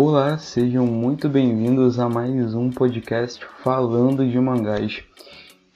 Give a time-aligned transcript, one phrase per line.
[0.00, 5.02] Olá, sejam muito bem-vindos a mais um podcast falando de mangás.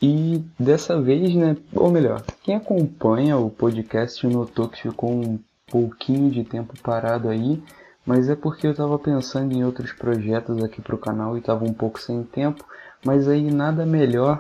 [0.01, 6.31] E dessa vez, né, ou melhor, quem acompanha o podcast notou que ficou um pouquinho
[6.31, 7.61] de tempo parado aí,
[8.07, 11.65] mas é porque eu estava pensando em outros projetos aqui para o canal e estava
[11.65, 12.65] um pouco sem tempo,
[13.05, 14.39] mas aí nada melhor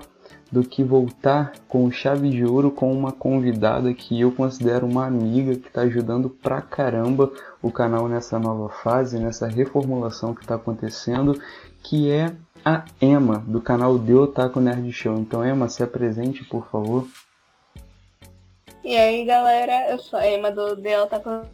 [0.50, 5.56] do que voltar com chave de ouro com uma convidada que eu considero uma amiga
[5.56, 7.32] que está ajudando pra caramba
[7.62, 11.40] o canal nessa nova fase, nessa reformulação que está acontecendo,
[11.82, 15.16] que é a Emma, do canal The Otaku Nerd Show.
[15.16, 17.08] Então, Emma, se apresente, por favor.
[18.84, 21.46] E aí, galera, eu sou a Emma do The Otaku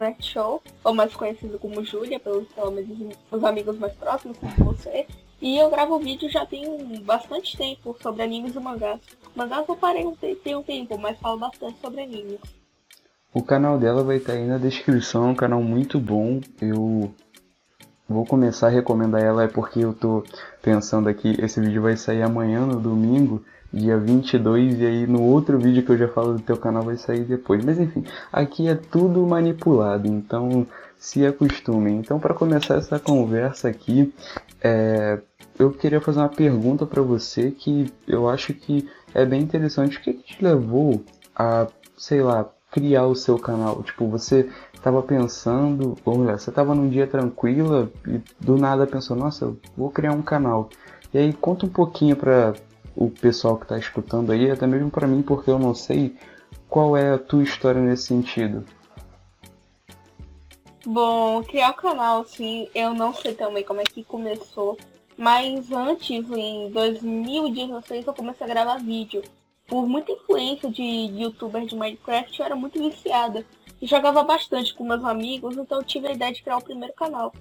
[0.00, 5.06] Nerd Show, ou mais conhecido como Júlia, pelos, pelos amigos mais próximos, como você.
[5.40, 6.64] E eu gravo vídeo já tem
[7.02, 9.00] bastante tempo sobre animes e mangás.
[9.34, 12.40] Mangás eu parei um, tem um tempo, mas falo bastante sobre animes.
[13.34, 16.40] O canal dela vai estar aí na descrição, é um canal muito bom.
[16.60, 17.12] Eu
[18.08, 20.24] vou começar a recomendar ela é porque eu tô
[20.62, 23.44] pensando aqui, esse vídeo vai sair amanhã no domingo,
[23.76, 26.96] dia 22, e aí no outro vídeo que eu já falo do teu canal vai
[26.96, 27.64] sair depois.
[27.64, 30.66] Mas enfim, aqui é tudo manipulado, então
[30.98, 31.98] se acostumem.
[31.98, 34.12] Então para começar essa conversa aqui,
[34.62, 35.20] é,
[35.58, 39.98] eu queria fazer uma pergunta para você que eu acho que é bem interessante.
[39.98, 41.02] O que, que te levou
[41.34, 43.82] a, sei lá, criar o seu canal?
[43.82, 49.16] Tipo, você estava pensando, ou melhor, você estava num dia tranquila e do nada pensou,
[49.16, 50.68] nossa, eu vou criar um canal.
[51.12, 52.54] E aí conta um pouquinho para
[52.96, 56.16] o pessoal que está escutando aí, até mesmo para mim, porque eu não sei
[56.68, 58.64] qual é a tua história nesse sentido.
[60.84, 64.78] Bom, criar o canal, assim, eu não sei também como é que começou.
[65.18, 69.22] Mas antes, em 2016, eu comecei a gravar vídeo.
[69.66, 73.44] Por muita influência de youtuber de Minecraft, eu era muito viciada.
[73.80, 76.94] E jogava bastante com meus amigos, então eu tive a ideia de criar o primeiro
[76.94, 77.32] canal.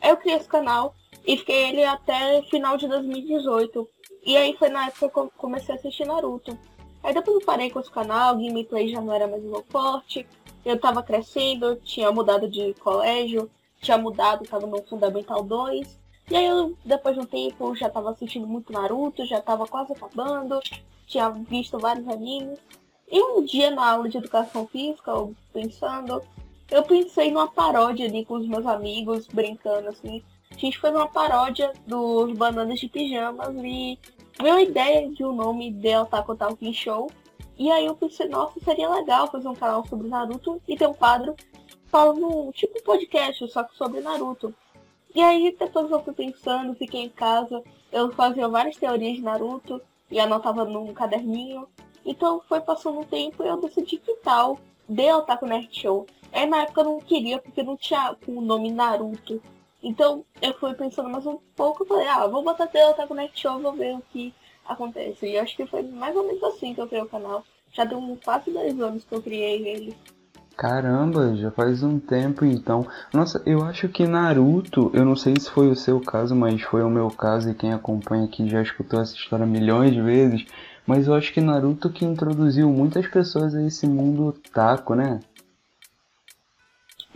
[0.00, 0.94] Aí eu criei esse canal
[1.26, 3.88] e fiquei ele até final de 2018.
[4.26, 6.58] E aí foi na época que eu comecei a assistir Naruto.
[7.02, 10.26] Aí depois eu parei com esse canal, gameplay já não era mais meu forte
[10.66, 13.48] eu tava crescendo, tinha mudado de colégio,
[13.80, 15.96] tinha mudado, tava no Fundamental 2.
[16.28, 19.92] E aí eu, depois de um tempo, já tava assistindo muito Naruto, já tava quase
[19.92, 20.58] acabando,
[21.06, 22.58] tinha visto vários animes.
[23.08, 26.20] E um dia na aula de educação física, eu pensando,
[26.68, 30.20] eu pensei numa paródia ali com os meus amigos, brincando assim.
[30.50, 33.96] A gente fez uma paródia dos Bananas de Pijamas e
[34.40, 37.10] veio a ideia de um nome de Otaku Talking Show.
[37.58, 40.94] E aí eu pensei, nossa, seria legal fazer um canal sobre Naruto e ter um
[40.94, 41.34] quadro
[41.86, 44.54] falando tipo um podcast, só que sobre Naruto.
[45.14, 49.80] E aí depois eu fui pensando, fiquei em casa, eu fazia várias teorias de Naruto
[50.10, 51.66] e anotava num caderninho.
[52.04, 54.58] Então foi passando um tempo e eu decidi que tal
[54.94, 56.06] The Otaku Nerd Show.
[56.30, 59.40] Aí na época eu não queria porque não tinha o nome Naruto.
[59.86, 63.30] Então eu fui pensando mais um pouco e falei, ah, vou botar The Otaku Nerd
[63.36, 64.34] Show, vou ver o que
[64.66, 65.26] acontece.
[65.28, 67.44] E acho que foi mais ou menos assim que eu criei o canal.
[67.72, 69.96] Já tem quase dois anos que eu criei ele.
[70.56, 72.84] Caramba, já faz um tempo então.
[73.14, 76.82] Nossa, eu acho que Naruto, eu não sei se foi o seu caso, mas foi
[76.82, 80.46] o meu caso e quem acompanha aqui já escutou essa história milhões de vezes.
[80.84, 85.20] Mas eu acho que Naruto que introduziu muitas pessoas a esse mundo taco, né?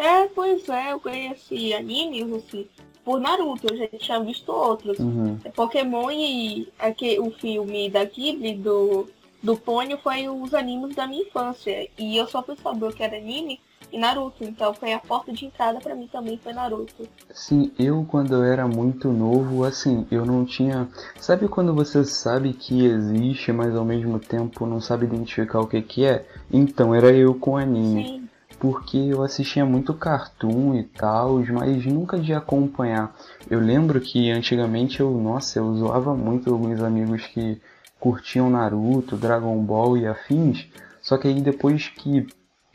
[0.01, 2.67] É, pois é, eu conheci animes assim,
[3.05, 4.99] por Naruto, eu já tinha visto outros.
[4.99, 5.37] Uhum.
[5.55, 9.07] Pokémon e aqui, o filme da Ghibli do,
[9.43, 11.87] do Pônio foi os animes da minha infância.
[11.99, 13.61] E eu só fui saber o que era anime
[13.93, 14.43] e Naruto.
[14.43, 17.07] Então foi a porta de entrada para mim também foi Naruto.
[17.31, 20.89] Sim, eu quando eu era muito novo, assim, eu não tinha.
[21.21, 25.83] Sabe quando você sabe que existe, mas ao mesmo tempo não sabe identificar o que,
[25.83, 26.25] que é?
[26.51, 28.07] Então, era eu com anime.
[28.07, 28.30] Sim
[28.61, 33.17] porque eu assistia muito cartoon e tal, mas nunca de acompanhar.
[33.49, 37.59] Eu lembro que antigamente eu, nossa, eu zoava muito alguns amigos que
[37.99, 40.67] curtiam Naruto, Dragon Ball e afins,
[41.01, 42.27] só que aí depois que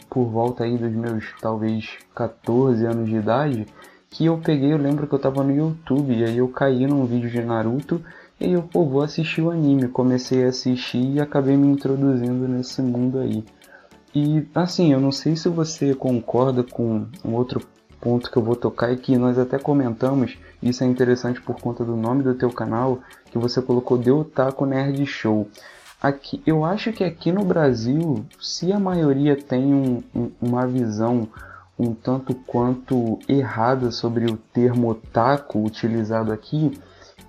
[0.10, 3.68] por volta aí dos meus talvez 14 anos de idade,
[4.10, 7.06] que eu peguei, eu lembro que eu tava no YouTube e aí eu caí num
[7.06, 8.02] vídeo de Naruto
[8.40, 9.88] e aí eu, pô, vou assistir o anime.
[9.88, 13.46] Comecei a assistir e acabei me introduzindo nesse mundo aí.
[14.16, 17.62] E assim, eu não sei se você concorda com um outro
[18.00, 21.84] ponto que eu vou tocar e que nós até comentamos, isso é interessante por conta
[21.84, 25.50] do nome do teu canal, que você colocou The Otaku Nerd Show.
[26.02, 31.28] Aqui, eu acho que aqui no Brasil, se a maioria tem um, um, uma visão
[31.78, 36.80] um tanto quanto errada sobre o termo otaku utilizado aqui,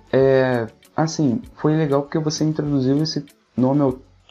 [0.09, 3.25] é assim, foi legal porque você introduziu esse
[3.57, 3.81] nome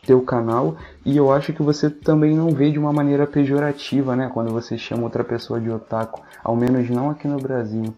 [0.06, 4.30] teu canal e eu acho que você também não vê de uma maneira pejorativa, né?
[4.32, 7.94] Quando você chama outra pessoa de otaku, ao menos não aqui no Brasil.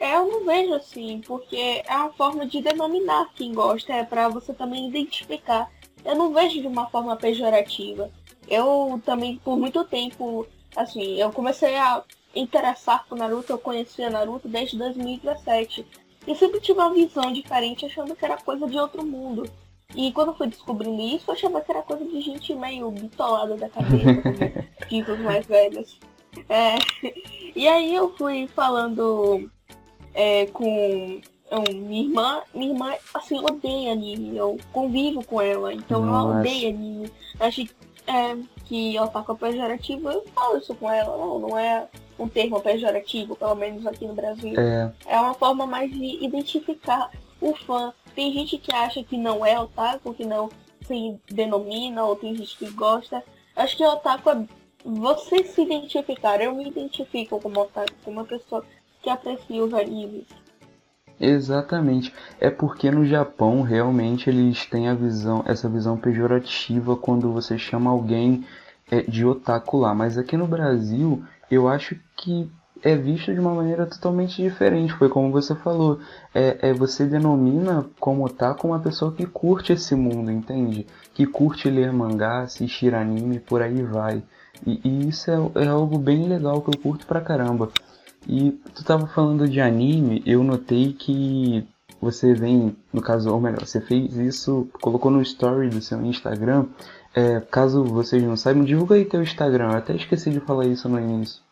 [0.00, 4.28] É, eu não vejo assim, porque é uma forma de denominar quem gosta, é para
[4.28, 5.68] você também identificar.
[6.04, 8.10] Eu não vejo de uma forma pejorativa.
[8.48, 10.46] Eu também, por muito tempo,
[10.76, 12.02] assim, eu comecei a
[12.34, 15.84] interessar por Naruto, eu conhecia Naruto desde 2017.
[16.26, 19.50] E sempre tive uma visão diferente, achando que era coisa de outro mundo.
[19.94, 23.56] E quando eu fui descobrindo isso, eu achava que era coisa de gente meio bitolada
[23.56, 24.36] da cabeça, como
[24.88, 25.98] dizem os mais velhos.
[26.48, 26.76] É,
[27.56, 29.50] e aí eu fui falando
[30.12, 31.20] é, com
[31.72, 36.28] minha irmã, minha irmã assim, odeia anime, eu convivo com ela, então Nossa.
[36.28, 37.10] ela odeia anime.
[37.40, 37.62] Acho
[38.06, 38.36] é,
[38.66, 41.88] que ela tá com pejorativo, eu falo isso com ela, não, não é
[42.18, 44.54] um termo pejorativo, pelo menos aqui no Brasil.
[44.60, 44.92] É.
[45.06, 47.10] é uma forma mais de identificar
[47.40, 47.92] o fã.
[48.18, 50.50] Tem gente que acha que não é otaku, que não
[50.84, 53.22] se denomina, ou tem gente que gosta.
[53.54, 54.44] Acho que otaku é
[54.84, 56.40] você se identificar.
[56.40, 58.64] Eu me identifico como otaku, como uma pessoa
[59.00, 60.24] que aprecia os animes.
[61.20, 62.12] Exatamente.
[62.40, 67.88] É porque no Japão realmente eles têm a visão, essa visão pejorativa quando você chama
[67.88, 68.44] alguém
[68.90, 69.94] é, de otaku lá.
[69.94, 72.50] Mas aqui no Brasil eu acho que
[72.82, 74.92] é visto de uma maneira totalmente diferente.
[74.94, 75.98] Foi como você falou.
[76.34, 80.86] É, é você denomina como otaku uma pessoa que curte esse mundo, entende?
[81.14, 84.22] Que curte ler mangá, assistir anime, por aí vai.
[84.66, 87.70] E, e isso é, é algo bem legal que eu curto pra caramba.
[88.26, 91.66] E tu tava falando de anime, eu notei que
[92.00, 96.66] você vem, no caso, ou melhor, você fez isso, colocou no story do seu Instagram.
[97.14, 99.70] É, caso vocês não saibam, divulga aí teu Instagram.
[99.70, 101.42] Eu até esqueci de falar isso no início.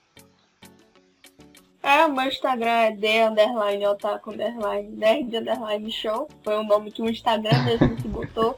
[1.86, 6.26] O meu Instagram é d underline otaku underline nerd underline show.
[6.42, 8.56] Foi o nome que o Instagram mesmo que botou.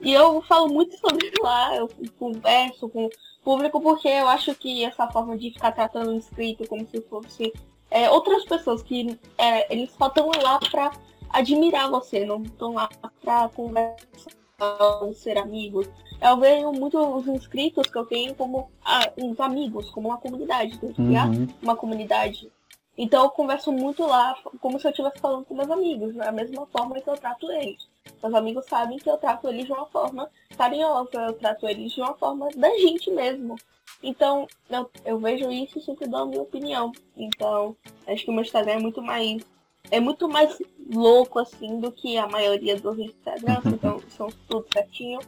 [0.00, 1.86] E eu falo muito sobre lá, eu
[2.18, 3.10] converso com
[3.44, 7.52] público porque eu acho que essa forma de ficar tratando o inscrito como se fosse
[7.90, 10.92] é, outras pessoas que é, eles só estão lá pra
[11.28, 12.88] admirar você, não estão lá
[13.22, 15.88] pra conversar ou ser amigos.
[16.20, 20.78] Eu vejo muito os inscritos que eu tenho como ah, uns amigos, como uma comunidade,
[20.78, 21.46] tem que criar uhum.
[21.62, 22.50] uma comunidade.
[22.96, 26.66] Então eu converso muito lá como se eu estivesse falando com meus amigos, da mesma
[26.66, 27.86] forma que eu trato eles.
[28.22, 32.00] Meus amigos sabem que eu trato eles de uma forma carinhosa, eu trato eles de
[32.00, 33.56] uma forma da gente mesmo.
[34.02, 36.92] Então, eu, eu vejo isso e sempre dou a minha opinião.
[37.16, 37.76] Então,
[38.06, 39.42] acho que o meu Instagram é muito mais.
[39.90, 40.60] É muito mais
[40.92, 45.20] louco assim do que a maioria dos Instagrams, então são tudo certinho.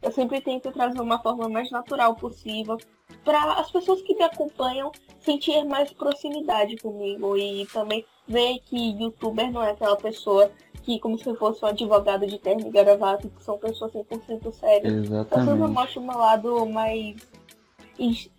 [0.00, 2.78] Eu sempre tento trazer uma forma mais natural possível
[3.24, 9.50] para as pessoas que me acompanham sentir mais proximidade comigo e também ver que youtuber
[9.50, 10.50] não é aquela pessoa
[10.82, 14.92] que como se fosse um advogado de terno e gravata, que são pessoas 100% sérias.
[14.92, 15.50] Exatamente.
[15.50, 17.16] Eu mostro o meu lado mais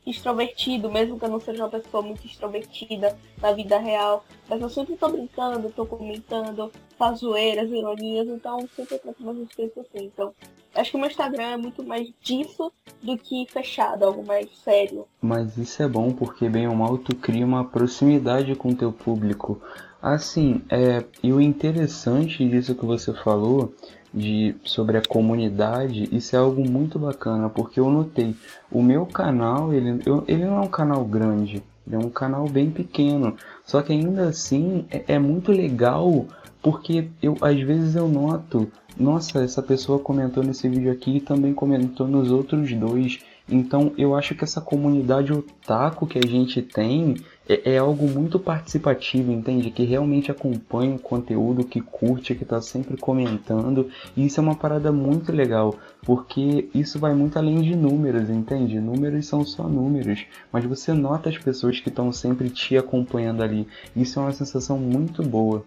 [0.05, 4.25] extrovertido, mesmo que eu não seja uma pessoa muito extrovertida na vida real.
[4.47, 9.77] Mas eu sempre tô brincando, tô comentando, faz zoeiras, ironias, então sempre trato meus inscritos
[9.85, 10.05] assim.
[10.05, 10.33] Então,
[10.73, 12.71] acho que o meu Instagram é muito mais disso
[13.01, 15.05] do que fechado, algo mais sério.
[15.21, 18.91] Mas isso é bom porque, bem ou mal, tu cria uma proximidade com o teu
[18.91, 19.61] público.
[20.01, 23.73] Assim, é, e o interessante disso que você falou
[24.13, 28.35] de sobre a comunidade, isso é algo muito bacana, porque eu notei,
[28.71, 32.47] o meu canal, ele, eu, ele não é um canal grande, ele é um canal
[32.47, 33.35] bem pequeno,
[33.65, 36.25] só que ainda assim é, é muito legal,
[36.61, 41.53] porque eu às vezes eu noto, nossa, essa pessoa comentou nesse vídeo aqui e também
[41.53, 47.15] comentou nos outros dois, então eu acho que essa comunidade otaku que a gente tem
[47.49, 49.71] é, é, algo muito participativo, entende?
[49.71, 53.89] Que realmente acompanha o conteúdo, que curte, que está sempre comentando.
[54.15, 58.79] E isso é uma parada muito legal, porque isso vai muito além de números, entende?
[58.79, 63.67] Números são só números, mas você nota as pessoas que estão sempre te acompanhando ali.
[63.95, 65.65] Isso é uma sensação muito boa.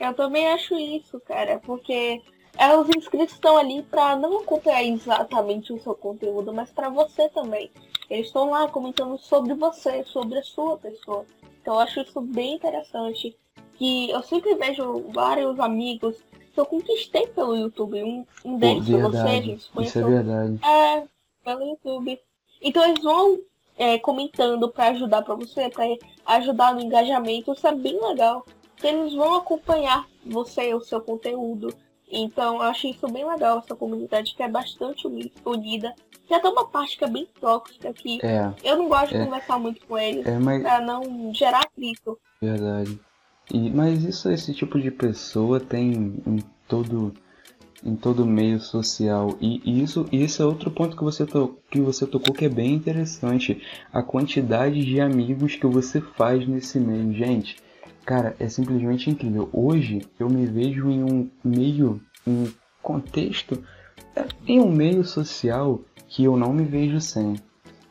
[0.00, 2.20] Eu também acho isso, cara, porque
[2.58, 7.28] é, os inscritos estão ali para não acompanhar exatamente o seu conteúdo, mas para você
[7.28, 7.70] também.
[8.12, 11.24] Eles estão lá comentando sobre você, sobre a sua pessoa.
[11.62, 13.34] Então eu acho isso bem interessante.
[13.76, 16.18] Que eu sempre vejo vários amigos
[16.52, 18.04] que eu conquistei pelo YouTube.
[18.04, 20.60] Um, um deles foi você, gente Isso é verdade.
[20.62, 21.04] É,
[21.42, 22.20] pelo YouTube.
[22.60, 23.40] Então eles vão
[23.78, 25.86] é, comentando para ajudar para você, para
[26.26, 27.54] ajudar no engajamento.
[27.54, 28.44] Isso é bem legal.
[28.82, 31.74] Eles vão acompanhar você, o seu conteúdo.
[32.10, 35.06] Então eu acho isso bem legal, essa comunidade que é bastante
[35.46, 35.94] unida.
[36.32, 38.18] Tem até uma parte que é bem tóxica aqui.
[38.22, 40.62] É, eu não gosto é, de conversar muito com eles é, mas...
[40.62, 42.18] pra não gerar atrito.
[42.40, 42.98] Verdade.
[43.52, 45.92] E, mas isso, esse tipo de pessoa tem
[46.26, 47.12] em todo
[47.84, 49.36] em todo meio social.
[49.42, 52.48] E, e isso, isso é outro ponto que você, to, que você tocou que é
[52.48, 53.60] bem interessante.
[53.92, 57.12] A quantidade de amigos que você faz nesse meio.
[57.12, 57.58] Gente,
[58.06, 59.50] cara, é simplesmente incrível.
[59.52, 63.62] Hoje eu me vejo em um meio, um contexto,
[64.16, 65.78] é, em um meio social
[66.12, 67.36] que eu não me vejo sem.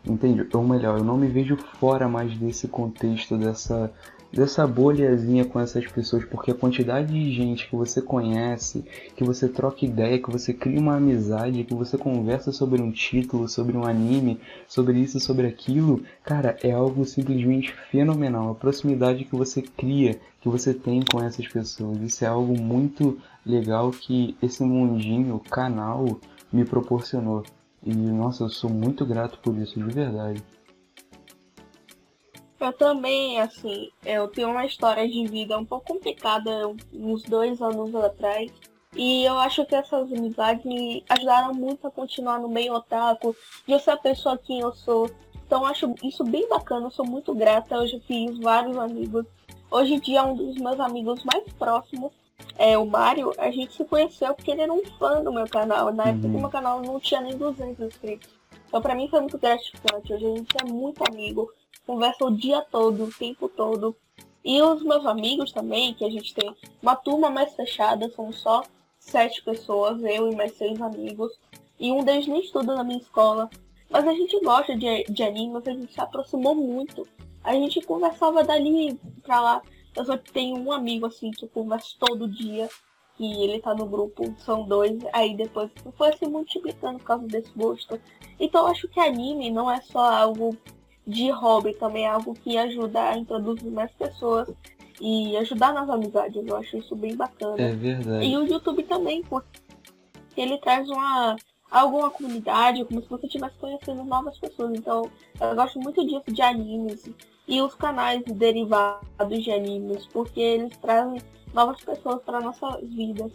[0.05, 0.47] Entende?
[0.53, 3.91] Ou melhor, eu não me vejo fora mais desse contexto, dessa,
[4.31, 8.85] dessa bolhazinha com essas pessoas, porque a quantidade de gente que você conhece,
[9.15, 13.49] que você troca ideia, que você cria uma amizade, que você conversa sobre um título,
[13.49, 18.51] sobre um anime, sobre isso, sobre aquilo, cara, é algo simplesmente fenomenal.
[18.51, 23.17] A proximidade que você cria, que você tem com essas pessoas, isso é algo muito
[23.43, 26.19] legal que esse mundinho, canal,
[26.53, 27.43] me proporcionou.
[27.83, 30.43] E nossa, eu sou muito grato por isso, de verdade.
[32.59, 37.95] Eu também, assim, eu tenho uma história de vida um pouco complicada uns dois anos
[37.95, 38.51] atrás.
[38.95, 43.35] E eu acho que essas amizades me ajudaram muito a continuar no meio otaku,
[43.65, 45.09] de eu ser a pessoa que eu sou.
[45.47, 47.79] Então acho isso bem bacana, eu sou muito grata.
[47.79, 49.25] Hoje eu fiz vários amigos.
[49.71, 52.11] Hoje em dia um dos meus amigos mais próximos
[52.61, 53.33] é o Mário.
[53.37, 55.91] A gente se conheceu porque ele era um fã do meu canal.
[55.91, 56.37] Na época uhum.
[56.37, 58.29] o meu canal não tinha nem 200 inscritos.
[58.67, 60.13] Então pra mim foi muito gratificante.
[60.13, 61.51] Hoje a gente é muito amigo
[61.85, 63.95] conversa o dia todo, o tempo todo.
[64.43, 68.63] E os meus amigos também, que a gente tem uma turma mais fechada, são só
[68.99, 71.31] sete pessoas, eu e mais seis amigos.
[71.79, 73.49] E um deles nem estuda na minha escola.
[73.89, 77.07] Mas a gente gosta de, de animes, a gente se aproximou muito.
[77.43, 79.61] A gente conversava dali pra lá.
[79.95, 82.69] Eu só tenho um amigo assim que eu converso todo dia.
[83.19, 84.97] E ele tá no grupo, são dois.
[85.13, 87.99] Aí depois foi se multiplicando por causa desse gosto.
[88.39, 90.57] Então eu acho que anime não é só algo
[91.05, 94.47] de hobby também é algo que ajuda a introduzir mais pessoas
[94.99, 96.45] e ajudar nas amizades.
[96.45, 97.61] Eu acho isso bem bacana.
[97.61, 98.25] É verdade.
[98.25, 99.47] E o YouTube também, porque
[100.37, 101.35] ele traz uma
[101.69, 104.77] alguma comunidade, como se você estivesse conhecendo novas pessoas.
[104.77, 107.09] Então, eu gosto muito disso de animes
[107.47, 111.21] e os canais derivados de animes, porque eles trazem
[111.53, 113.31] novas pessoas para nossas vidas.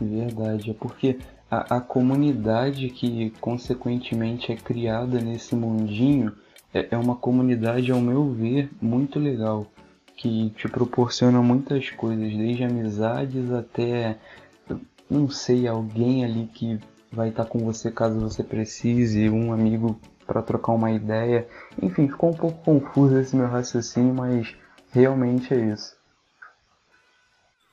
[0.00, 1.18] Verdade, é porque
[1.50, 6.32] a, a comunidade que consequentemente é criada nesse mundinho
[6.74, 9.66] é, é uma comunidade, ao meu ver, muito legal,
[10.16, 14.18] que te proporciona muitas coisas, desde amizades até,
[15.08, 16.78] não sei, alguém ali que
[17.10, 21.48] vai estar com você caso você precise, um amigo para trocar uma ideia.
[21.80, 24.54] Enfim, ficou um pouco confuso esse meu raciocínio, mas
[24.90, 25.96] realmente é isso.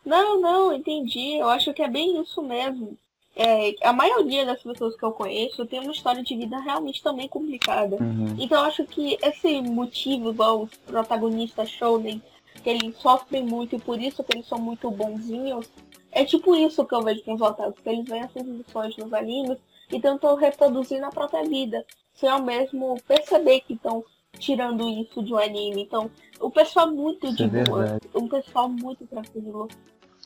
[0.05, 1.35] Não, não, entendi.
[1.35, 2.97] Eu acho que é bem isso mesmo
[3.35, 7.27] é, a maioria das pessoas que eu conheço tem uma história de vida realmente também
[7.27, 7.95] complicada.
[7.95, 8.35] Uhum.
[8.37, 12.21] Então eu acho que esse motivo, igual os protagonistas Shonen,
[12.61, 15.67] que eles sofrem muito e por isso que eles são muito bonzinhos,
[16.11, 19.11] é tipo isso que eu vejo com os otakus, que eles veem essas lições nos
[19.11, 19.57] animes
[19.91, 21.83] e tentam reproduzir na própria vida,
[22.13, 24.03] sem ao mesmo perceber que estão
[24.39, 25.83] tirando isso de um anime.
[25.83, 29.67] Então, o pessoal muito isso de é boa, um pessoal muito tranquilo.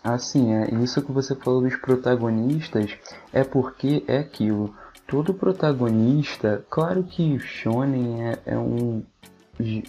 [0.03, 2.91] Assim, é isso que você falou dos protagonistas
[3.33, 4.73] é porque é aquilo.
[5.07, 9.03] Todo protagonista, claro que o shonen é, é um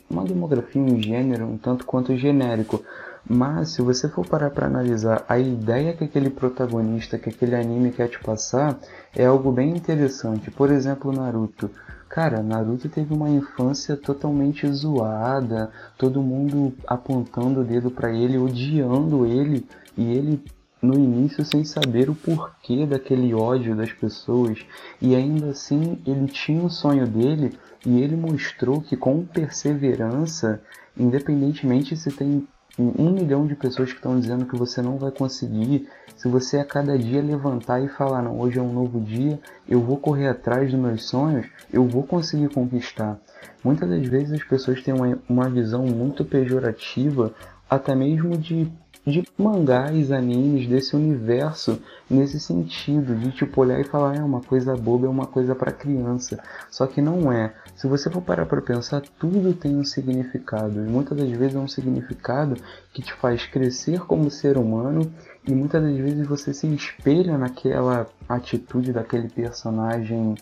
[0.08, 2.82] uma demografia, um gênero um tanto quanto genérico,
[3.28, 7.92] mas se você for parar para analisar a ideia que aquele protagonista, que aquele anime
[7.92, 8.78] quer te passar,
[9.14, 10.50] é algo bem interessante.
[10.50, 11.70] Por exemplo, Naruto.
[12.08, 19.26] Cara, Naruto teve uma infância totalmente zoada, todo mundo apontando o dedo para ele, odiando
[19.26, 19.66] ele,
[19.96, 20.42] e ele
[20.80, 24.64] no início sem saber o porquê daquele ódio das pessoas,
[25.02, 30.62] e ainda assim ele tinha o sonho dele e ele mostrou que com perseverança,
[30.96, 32.46] independentemente se tem
[32.78, 36.64] um milhão de pessoas que estão dizendo que você não vai conseguir, se você a
[36.64, 40.70] cada dia levantar e falar, não, hoje é um novo dia, eu vou correr atrás
[40.70, 43.18] dos meus sonhos, eu vou conseguir conquistar.
[43.64, 47.34] Muitas das vezes as pessoas têm uma, uma visão muito pejorativa,
[47.68, 48.70] até mesmo de
[49.08, 54.76] de mangás, animes, desse universo nesse sentido, de tipo olhar e falar é uma coisa
[54.76, 56.42] boba, é uma coisa para criança.
[56.70, 57.52] Só que não é.
[57.76, 60.84] Se você for parar para pensar, tudo tem um significado.
[60.84, 62.56] E muitas das vezes é um significado
[62.92, 65.12] que te faz crescer como ser humano
[65.46, 70.34] e muitas das vezes você se espelha naquela atitude daquele personagem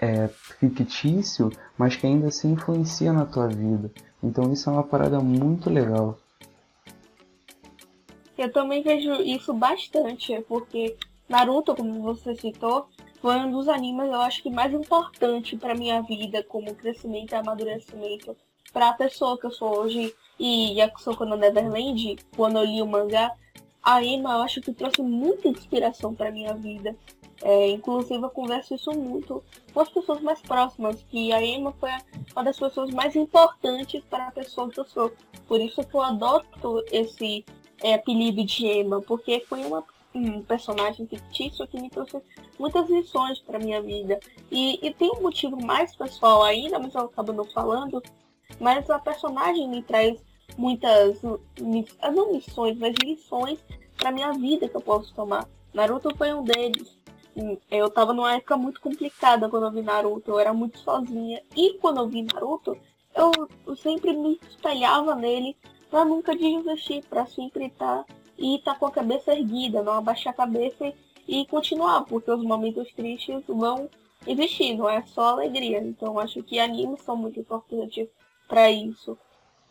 [0.00, 3.90] é, fictício, mas que ainda se influencia na tua vida.
[4.22, 6.18] Então isso é uma parada muito legal.
[8.36, 10.96] Eu também vejo isso bastante, porque
[11.28, 12.88] Naruto, como você citou,
[13.20, 17.34] foi um dos animes eu acho que mais importante para minha vida como crescimento e
[17.34, 18.36] amadurecimento
[18.72, 22.86] para a pessoa que eu sou hoje e Yakusoku no Neverland, quando eu li o
[22.86, 23.32] mangá,
[23.82, 26.96] a Emma eu acho que trouxe muita inspiração para minha vida.
[27.42, 31.90] É, inclusive eu converso isso muito com as pessoas mais próximas, que a Emma foi
[32.34, 35.12] uma das pessoas mais importantes para a pessoa que eu sou.
[35.46, 37.44] Por isso que eu adoto esse
[37.82, 42.20] é, apelido de Emma, porque foi uma, um personagem fictício que me trouxe
[42.58, 44.18] muitas lições para minha vida.
[44.50, 48.02] E, e tem um motivo mais pessoal ainda, mas eu acabo não falando,
[48.60, 50.18] mas a personagem me traz
[50.56, 53.58] muitas, não missões, mas lições
[53.96, 55.48] para minha vida que eu posso tomar.
[55.72, 56.96] Naruto foi um deles.
[57.68, 61.42] Eu tava numa época muito complicada quando eu vi Naruto, eu era muito sozinha.
[61.56, 62.76] E quando eu vi Naruto,
[63.14, 65.56] eu sempre me espelhava nele
[65.94, 69.92] para nunca desistir, para sempre estar tá, e estar tá com a cabeça erguida, não
[69.92, 70.92] abaixar a cabeça
[71.28, 73.88] e, e continuar, porque os momentos tristes vão
[74.26, 75.78] existir, não é só alegria.
[75.78, 78.08] Então acho que animes são muito importantes
[78.48, 79.16] para isso.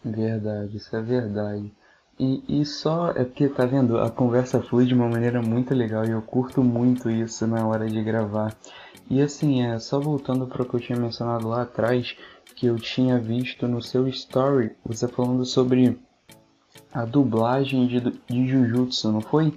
[0.02, 1.70] Verdade, isso é verdade.
[2.18, 6.06] E, e só é porque, tá vendo, a conversa flui de uma maneira muito legal
[6.06, 8.56] e eu curto muito isso na hora de gravar.
[9.10, 12.16] E assim, é só voltando para o que eu tinha mencionado lá atrás,
[12.56, 16.00] que eu tinha visto no seu story, você falando sobre
[16.94, 19.54] a dublagem de, de Jujutsu, não foi?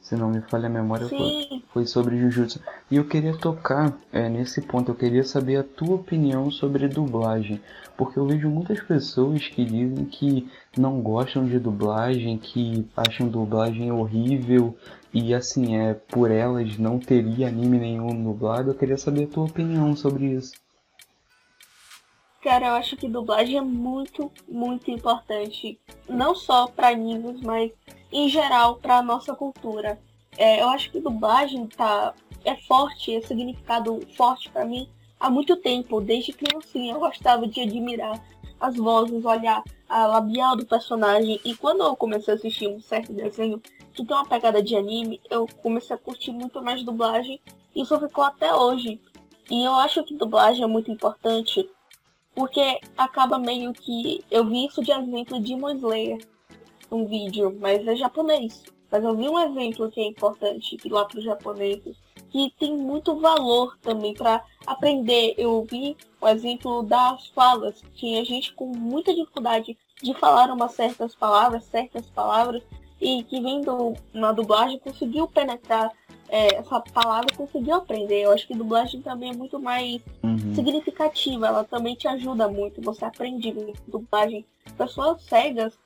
[0.00, 2.60] Se não me falha a memória, foi, foi, sobre Jujutsu.
[2.90, 7.60] E eu queria tocar é, nesse ponto, eu queria saber a tua opinião sobre dublagem.
[7.96, 10.48] Porque eu vejo muitas pessoas que dizem que
[10.78, 14.76] não gostam de dublagem, que acham dublagem horrível.
[15.12, 18.70] E assim, é por elas não teria anime nenhum dublado.
[18.70, 20.52] Eu queria saber a tua opinião sobre isso.
[22.48, 25.78] Cara, eu acho que dublagem é muito, muito importante.
[26.08, 27.70] Não só para animes, mas
[28.10, 30.00] em geral para nossa cultura.
[30.34, 32.14] É, eu acho que dublagem tá
[32.46, 34.88] é forte, é significado forte para mim
[35.20, 38.18] há muito tempo, desde criancinha eu gostava de admirar
[38.58, 43.12] as vozes, olhar a labial do personagem e quando eu comecei a assistir um certo
[43.12, 43.60] desenho
[43.92, 47.38] que tem uma pegada de anime, eu comecei a curtir muito mais dublagem
[47.76, 48.98] e isso ficou até hoje.
[49.50, 51.68] E eu acho que dublagem é muito importante
[52.38, 56.24] porque acaba meio que eu vi isso de exemplo de Demon Slayer
[56.88, 58.62] um vídeo, mas é japonês.
[58.92, 61.96] Mas eu vi um exemplo que é importante lá para os japoneses,
[62.30, 65.34] que tem muito valor também para aprender.
[65.36, 67.82] Eu vi o exemplo das falas.
[67.96, 72.62] Tinha gente com muita dificuldade de falar umas certas palavras, certas palavras,
[73.00, 75.90] e que vendo na dublagem conseguiu penetrar
[76.28, 78.22] é, essa palavra conseguiu aprender.
[78.22, 80.54] Eu acho que dublagem também é muito mais uhum.
[80.54, 82.80] significativa, ela também te ajuda muito.
[82.82, 83.54] Você aprende
[83.86, 84.44] dublagem.
[84.76, 85.78] Pessoas cegas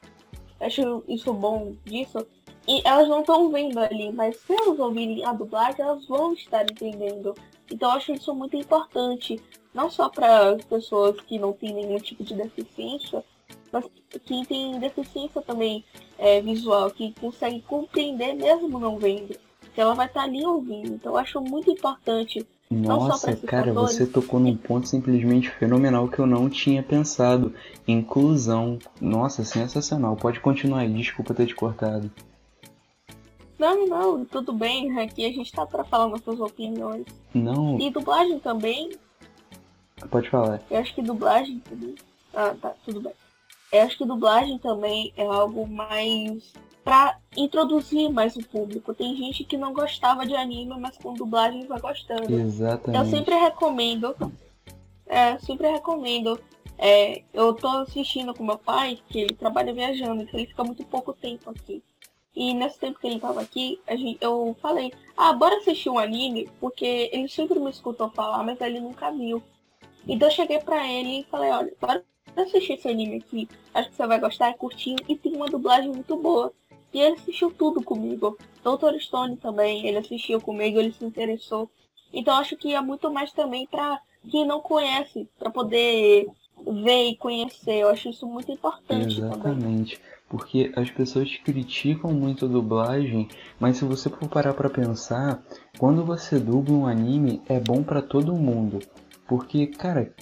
[0.62, 2.26] acho isso bom disso.
[2.66, 6.62] E elas não estão vendo ali, mas se elas ouvirem a dublagem, elas vão estar
[6.62, 7.35] entendendo.
[7.70, 9.40] Então eu acho isso muito importante,
[9.74, 13.24] não só para as pessoas que não têm nenhum tipo de deficiência,
[13.72, 15.85] mas que tem deficiência também
[16.18, 19.37] é, visual, que consegue compreender mesmo não vendo.
[19.76, 20.94] Ela vai estar tá ali ouvindo.
[20.94, 23.96] Então eu acho muito importante nossa, cara, fatores.
[23.96, 27.54] você tocou num ponto simplesmente fenomenal que eu não tinha pensado.
[27.87, 28.78] Inclusão.
[29.00, 30.16] Nossa, sensacional.
[30.16, 32.11] Pode continuar aí, desculpa ter te cortado.
[33.58, 34.98] Não, não, tudo bem.
[34.98, 37.04] Aqui a gente tá pra falar nossas opiniões.
[37.35, 37.78] Não.
[37.78, 38.92] E dublagem também.
[40.11, 40.62] Pode falar.
[40.70, 41.94] Eu acho que dublagem também.
[42.35, 43.12] Ah, tá, tudo bem.
[43.70, 46.52] Eu acho que dublagem também é algo mais
[46.85, 48.95] para introduzir mais o público.
[48.95, 52.33] Tem gente que não gostava de anime, mas com dublagem vai gostando.
[52.33, 53.05] Exatamente.
[53.05, 54.16] Eu sempre recomendo.
[55.07, 56.40] É, sempre recomendo.
[56.79, 60.85] É, eu tô assistindo com meu pai, que ele trabalha viajando, então ele fica muito
[60.85, 61.83] pouco tempo aqui.
[62.35, 66.49] E nesse tempo que ele tava aqui, gente, eu falei, ah, bora assistir um anime,
[66.59, 69.42] porque ele sempre me escutou falar, mas ele nunca viu.
[70.09, 72.03] Então eu cheguei pra ele e falei, olha, bora
[72.37, 73.49] assistir esse anime aqui.
[73.75, 76.53] Acho que você vai gostar, é curtinho e tem uma dublagem muito boa.
[76.92, 78.37] E ele assistiu tudo comigo.
[78.62, 81.70] Doutor Stone também, ele assistiu comigo, ele se interessou.
[82.12, 84.00] Então acho que é muito mais também para
[84.31, 86.26] quem não conhece, para poder
[86.85, 87.78] ver e conhecer.
[87.78, 89.96] Eu acho isso muito importante Exatamente.
[89.96, 90.12] Também.
[90.28, 93.28] Porque as pessoas criticam muito a dublagem,
[93.61, 95.42] mas se você for parar para pensar,
[95.78, 98.78] quando você dubla um anime é bom para todo mundo.
[99.28, 100.14] Porque, cara,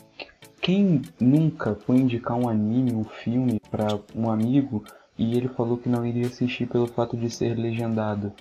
[0.60, 4.84] quem nunca foi indicar um anime, um filme para um amigo
[5.20, 8.32] e ele falou que não iria assistir pelo fato de ser legendado.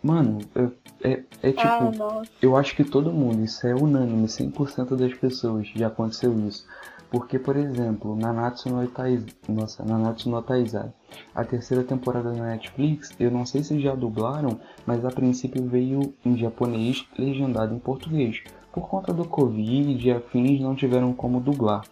[0.00, 1.66] Mano, é, é, é tipo.
[1.66, 6.64] Ah, eu acho que todo mundo, isso é unânime, 100% das pessoas já aconteceu isso.
[7.10, 10.92] Porque, por exemplo, Nanatsu no Taizai, nossa, Nanatsu no Taizai,
[11.34, 16.14] a terceira temporada da Netflix, eu não sei se já dublaram, mas a princípio veio
[16.24, 18.40] em japonês legendado em português.
[18.72, 21.82] Por conta do Covid e afins não tiveram como dublar.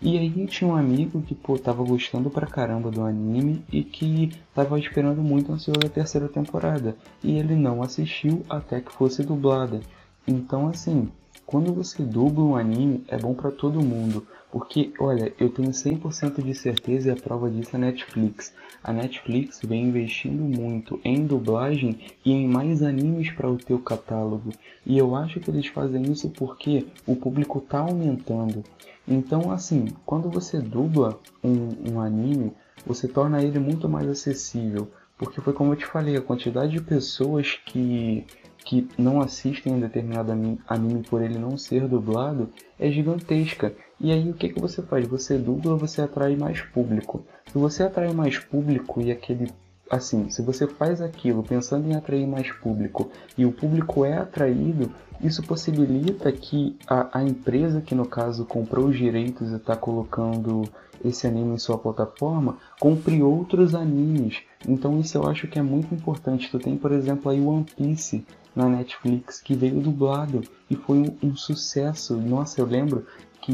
[0.00, 4.30] E aí tinha um amigo que, pô, tava gostando pra caramba do anime e que
[4.54, 6.96] tava esperando muito ansioso a terceira temporada.
[7.22, 9.80] E ele não assistiu até que fosse dublada.
[10.26, 11.10] Então, assim,
[11.44, 14.24] quando você dubla um anime, é bom para todo mundo.
[14.50, 18.54] Porque, olha, eu tenho 100% de certeza e a prova disso é a Netflix.
[18.82, 24.50] A Netflix vem investindo muito em dublagem e em mais animes para o teu catálogo.
[24.86, 28.64] E eu acho que eles fazem isso porque o público está aumentando.
[29.06, 32.52] Então, assim, quando você dubla um, um anime,
[32.86, 34.88] você torna ele muito mais acessível.
[35.18, 38.24] Porque foi como eu te falei, a quantidade de pessoas que
[38.64, 40.30] que não assistem um determinado
[40.68, 43.74] anime por ele não ser dublado é gigantesca.
[44.00, 45.06] E aí o que, que você faz?
[45.08, 47.24] Você dubla, você atrai mais público.
[47.50, 49.50] Se você atrai mais público e aquele.
[49.90, 54.92] Assim, se você faz aquilo pensando em atrair mais público e o público é atraído,
[55.20, 60.62] isso possibilita que a, a empresa que no caso comprou os direitos e está colocando
[61.04, 64.42] esse anime em sua plataforma, compre outros animes.
[64.66, 66.50] Então isso eu acho que é muito importante.
[66.50, 71.16] Tu tem, por exemplo, aí One Piece, na Netflix que veio dublado e foi um,
[71.22, 72.16] um, sucesso.
[72.16, 73.06] Nossa, eu lembro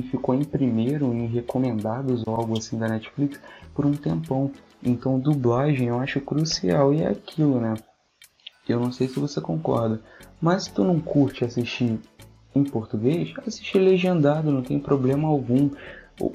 [0.03, 3.41] que ficou em primeiro em recomendados ou algo assim da Netflix
[3.73, 4.51] por um tempão.
[4.83, 7.75] Então, dublagem eu acho crucial e é aquilo, né?
[8.69, 10.03] Eu não sei se você concorda,
[10.41, 12.01] mas se tu não curte assistir
[12.55, 15.71] em português, assistir legendado, não tem problema algum.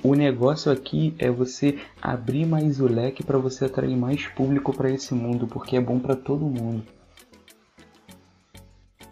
[0.03, 4.89] O negócio aqui é você abrir mais o leque para você atrair mais público para
[4.89, 6.83] esse mundo, porque é bom para todo mundo.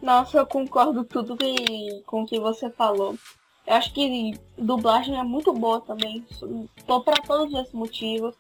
[0.02, 3.18] Nossa, eu concordo tudo que, com o que você falou.
[3.68, 6.26] Eu acho que dublagem é muito boa também.
[6.88, 8.34] Tô para todos esses motivos.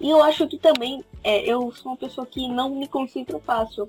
[0.00, 3.86] E eu acho que também é, eu sou uma pessoa que não me concentro fácil.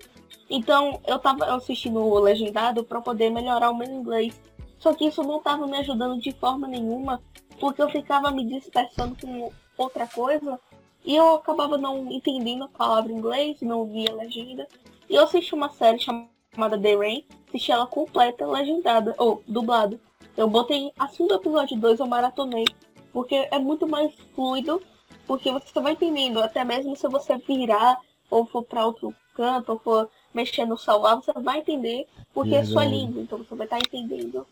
[0.48, 4.40] Então eu tava assistindo o legendado para poder melhorar o meu inglês.
[4.78, 7.20] Só que isso não tava me ajudando de forma nenhuma,
[7.60, 10.60] porque eu ficava me dispersando com outra coisa
[11.04, 14.68] e eu acabava não entendendo a palavra em inglês, não via a legenda.
[15.10, 20.00] E eu assisti uma série chamada The Rain, assisti ela completa, legendada, ou dublado.
[20.36, 22.66] Eu botei assim do episódio 2, eu maratonei,
[23.12, 24.82] porque é muito mais fluido,
[25.28, 29.80] porque você vai entendendo, até mesmo se você virar, ou for para outro canto, ou
[29.80, 33.78] for mexer no salvar, você vai entender, porque é sua língua, então você vai estar
[33.78, 34.46] entendendo.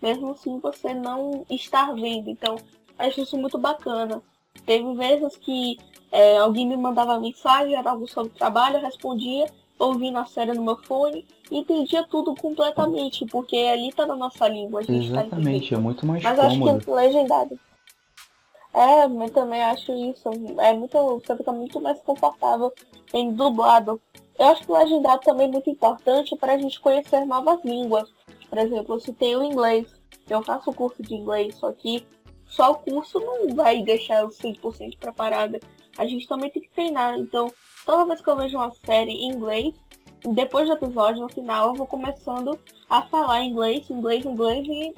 [0.00, 2.56] Mesmo assim você não estar vendo, então
[2.98, 4.22] acho isso muito bacana.
[4.64, 5.78] Teve vezes que
[6.12, 9.46] é, alguém me mandava mensagem, era algo sobre trabalho, eu respondia,
[9.78, 14.80] ouvindo a série no meu fone entendia tudo completamente, porque ali tá na nossa língua.
[14.80, 16.76] A gente tá Exatamente, tá é muito mais Mas cômodo.
[16.76, 17.58] acho que legendado.
[18.72, 20.28] É, eu também acho isso.
[20.58, 20.98] É muito.
[21.24, 22.72] Você fica muito mais confortável
[23.12, 24.00] em dublado.
[24.36, 28.12] Eu acho que o legendado também é muito importante para a gente conhecer novas línguas.
[28.48, 29.86] Por exemplo, se tem o inglês,
[30.28, 32.04] eu faço o curso de inglês, só que
[32.46, 35.60] só o curso não vai deixar eu 100% preparada.
[35.96, 37.16] A gente também tem que treinar.
[37.16, 37.52] Então,
[37.86, 39.74] toda vez que eu vejo uma série em inglês,
[40.28, 42.58] depois do episódio, no final, eu vou começando
[42.88, 44.94] a falar inglês, inglês, inglês, e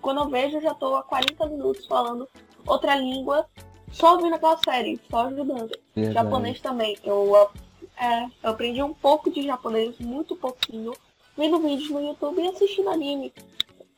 [0.00, 2.28] quando eu vejo, eu já tô há 40 minutos falando
[2.66, 3.46] outra língua,
[3.90, 5.76] só ouvindo aquela série, só ajudando.
[5.94, 6.14] Verdade.
[6.14, 6.96] Japonês também.
[7.04, 7.50] Eu,
[8.00, 10.92] é, eu aprendi um pouco de japonês, muito pouquinho,
[11.36, 13.32] vendo vídeos no YouTube e assistindo anime.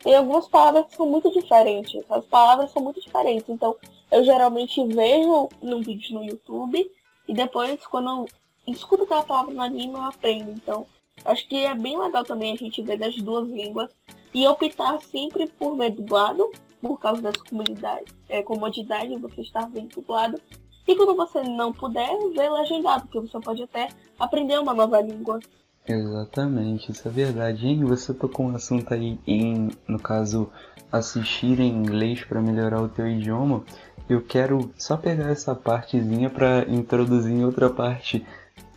[0.01, 2.05] Tem algumas palavras que são muito diferentes.
[2.11, 3.49] As palavras são muito diferentes.
[3.49, 3.77] Então,
[4.11, 6.91] eu geralmente vejo um vídeo no YouTube
[7.27, 8.27] e depois, quando
[8.67, 10.51] escuto aquela palavra no anime, eu aprendo.
[10.51, 10.87] Então,
[11.25, 13.91] acho que é bem legal também a gente ver das duas línguas
[14.33, 16.51] e optar sempre por ver dublado,
[16.81, 20.41] por causa das comunidades, é, comodidade você estar vendo dublado.
[20.87, 25.41] E quando você não puder, ver legendado, porque você pode até aprender uma nova língua.
[25.87, 27.67] Exatamente, isso é verdade.
[27.67, 30.51] E você tocou um assunto aí em, no caso,
[30.93, 33.65] assistir em inglês para melhorar o teu idioma
[34.09, 38.25] eu quero só pegar essa partezinha para introduzir em outra parte,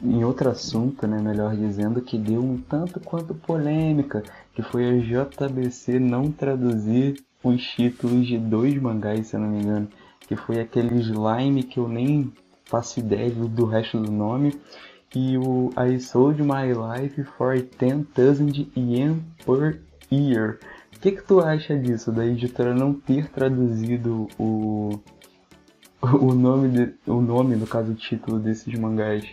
[0.01, 4.97] em outro assunto, né, melhor dizendo, que deu um tanto quanto polêmica, que foi a
[4.97, 9.87] JBC não traduzir os títulos de dois mangás, se eu não me engano,
[10.21, 12.31] que foi aquele slime que eu nem
[12.65, 14.59] faço ideia do resto do nome,
[15.15, 19.79] e o I Sold My Life for 10,000 Yen per
[20.11, 20.59] Year.
[20.95, 24.99] O que, que tu acha disso, da editora não ter traduzido o,
[26.01, 29.25] o nome, de, o nome, no caso, o título desses mangás?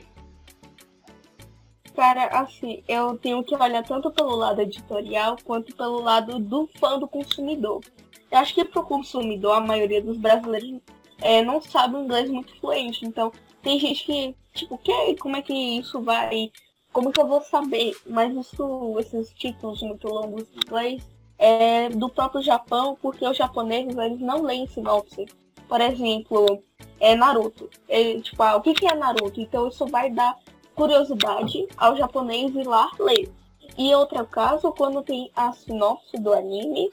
[2.04, 6.98] Cara, assim, eu tenho que olhar tanto pelo lado editorial quanto pelo lado do fã
[6.98, 7.80] do consumidor.
[8.30, 10.82] Eu acho que pro consumidor, a maioria dos brasileiros
[11.22, 13.06] é, não sabe inglês muito fluente.
[13.06, 16.52] Então, tem gente que, tipo, que, como é que isso vai.
[16.92, 17.96] Como que eu vou saber?
[18.06, 21.02] Mas isso, esses títulos muito longos em inglês
[21.38, 25.24] é do próprio Japão, porque os japoneses eles não leem sinopse.
[25.66, 26.62] por exemplo,
[27.00, 27.70] é Naruto.
[27.88, 29.40] É, tipo, ah, o que, que é Naruto?
[29.40, 30.36] Então isso vai dar
[30.74, 33.32] curiosidade ao japonês ir lá ler.
[33.76, 36.92] E outro caso, quando tem a sinopse do anime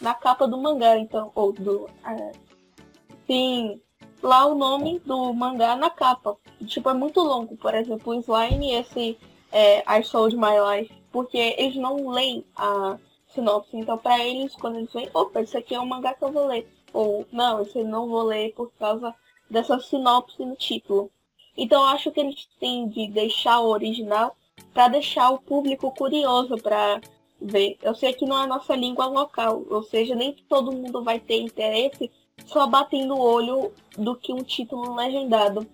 [0.00, 1.88] na capa do mangá, então, ou do.
[2.04, 2.32] É,
[3.26, 3.80] tem
[4.22, 6.36] lá o nome do mangá na capa.
[6.66, 7.56] Tipo, é muito longo.
[7.56, 9.18] Por exemplo, o Slime, esse
[9.52, 13.76] é, I Sold My Life, porque eles não leem a sinopse.
[13.76, 16.46] Então, para eles, quando eles veem, opa, isso aqui é um mangá que eu vou
[16.46, 16.68] ler.
[16.92, 19.14] Ou, não, esse eu não vou ler por causa
[19.50, 21.10] dessa sinopse no título.
[21.56, 24.36] Então, acho que eles têm de deixar o original
[24.72, 27.00] para deixar o público curioso para
[27.40, 27.78] ver.
[27.82, 31.18] Eu sei que não é a nossa língua local, ou seja, nem todo mundo vai
[31.18, 32.10] ter interesse
[32.44, 35.66] só batendo o olho do que um título legendado.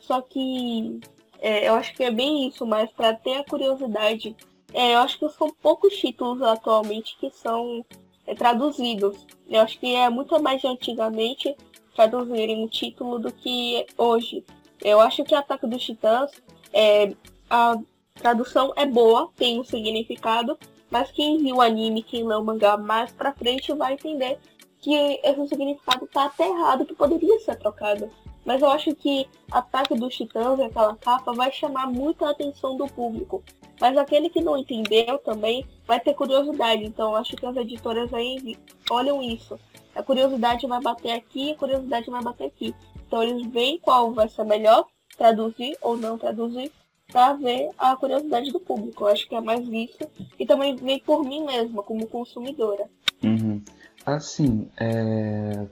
[0.00, 1.00] Só que
[1.40, 4.36] é, eu acho que é bem isso, mas para ter a curiosidade,
[4.72, 7.84] é, eu acho que são poucos títulos atualmente que são
[8.26, 9.26] é, traduzidos.
[9.48, 11.56] Eu acho que é muito mais de antigamente
[11.94, 14.44] traduzirem um título do que hoje.
[14.82, 16.30] Eu acho que Ataque dos Titãs,
[16.72, 17.12] é,
[17.48, 17.76] a
[18.14, 20.58] tradução é boa, tem um significado,
[20.90, 24.38] mas quem viu o anime, quem lê o mangá mais pra frente vai entender
[24.78, 28.10] que esse significado tá até errado, que poderia ser trocado.
[28.44, 32.86] Mas eu acho que Ataque dos Titãs, aquela capa, vai chamar muito a atenção do
[32.86, 33.42] público.
[33.80, 36.84] Mas aquele que não entendeu também vai ter curiosidade.
[36.84, 38.56] Então eu acho que as editoras aí
[38.90, 39.58] olham isso.
[39.94, 42.74] A curiosidade vai bater aqui, a curiosidade vai bater aqui.
[43.22, 46.70] Eles veem qual vai ser melhor, traduzir ou não traduzir,
[47.10, 49.04] para ver a curiosidade do público.
[49.04, 49.98] Eu acho que é mais isso.
[50.38, 52.88] E também vem por mim mesma, como consumidora.
[53.22, 53.62] Uhum.
[54.06, 55.66] Assim, é...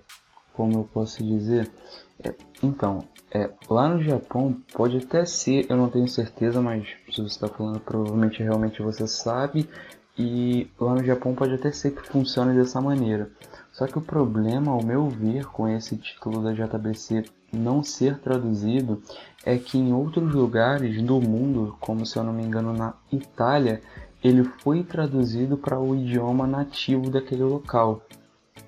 [0.52, 1.70] como eu posso dizer,
[2.22, 2.34] é...
[2.62, 3.50] então, é...
[3.70, 7.80] lá no Japão pode até ser, eu não tenho certeza, mas se você está falando,
[7.80, 9.68] provavelmente realmente você sabe.
[10.20, 13.30] E lá no Japão pode até ser que funcione dessa maneira.
[13.78, 19.00] Só que o problema, ao meu ver, com esse título da JBC não ser traduzido
[19.46, 23.80] é que em outros lugares do mundo, como se eu não me engano na Itália,
[24.22, 28.02] ele foi traduzido para o idioma nativo daquele local.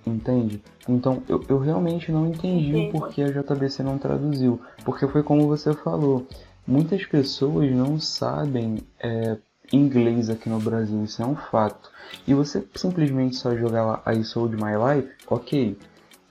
[0.06, 0.62] Entende?
[0.88, 4.60] Então eu, eu realmente não entendi o porquê a JBC não traduziu.
[4.84, 6.24] Porque foi como você falou.
[6.64, 9.36] Muitas pessoas não sabem é,
[9.72, 11.90] inglês aqui no Brasil, isso é um fato.
[12.26, 15.78] E você simplesmente só jogar lá I Sold My Life, ok.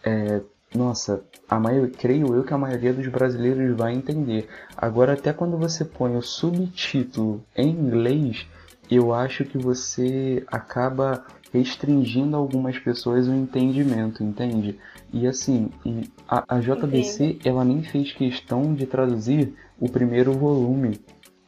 [0.04, 0.42] É,
[0.76, 4.48] nossa, a maioria, creio eu que a maioria dos brasileiros vai entender.
[4.78, 8.46] Agora, até quando você põe o subtítulo em inglês,
[8.90, 14.80] eu acho que você acaba restringindo algumas pessoas o entendimento, entende?
[15.12, 15.70] E assim,
[16.28, 21.00] a, a JBC ela nem fez questão de traduzir o primeiro volume,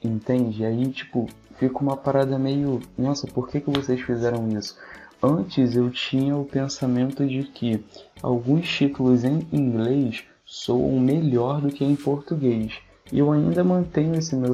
[0.03, 0.65] entende?
[0.65, 1.27] Aí tipo
[1.61, 4.75] fica uma parada meio, nossa, por que que vocês fizeram isso?
[5.21, 7.85] Antes eu tinha o pensamento de que
[8.19, 12.79] alguns títulos em inglês soam melhor do que em português.
[13.13, 14.53] E eu ainda mantenho esse meu,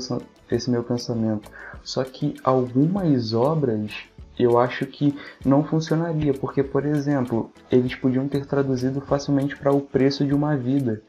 [0.52, 1.50] esse meu pensamento.
[1.82, 3.90] Só que algumas obras
[4.38, 9.80] eu acho que não funcionaria, porque, por exemplo, eles podiam ter traduzido facilmente para o
[9.80, 11.02] preço de uma vida.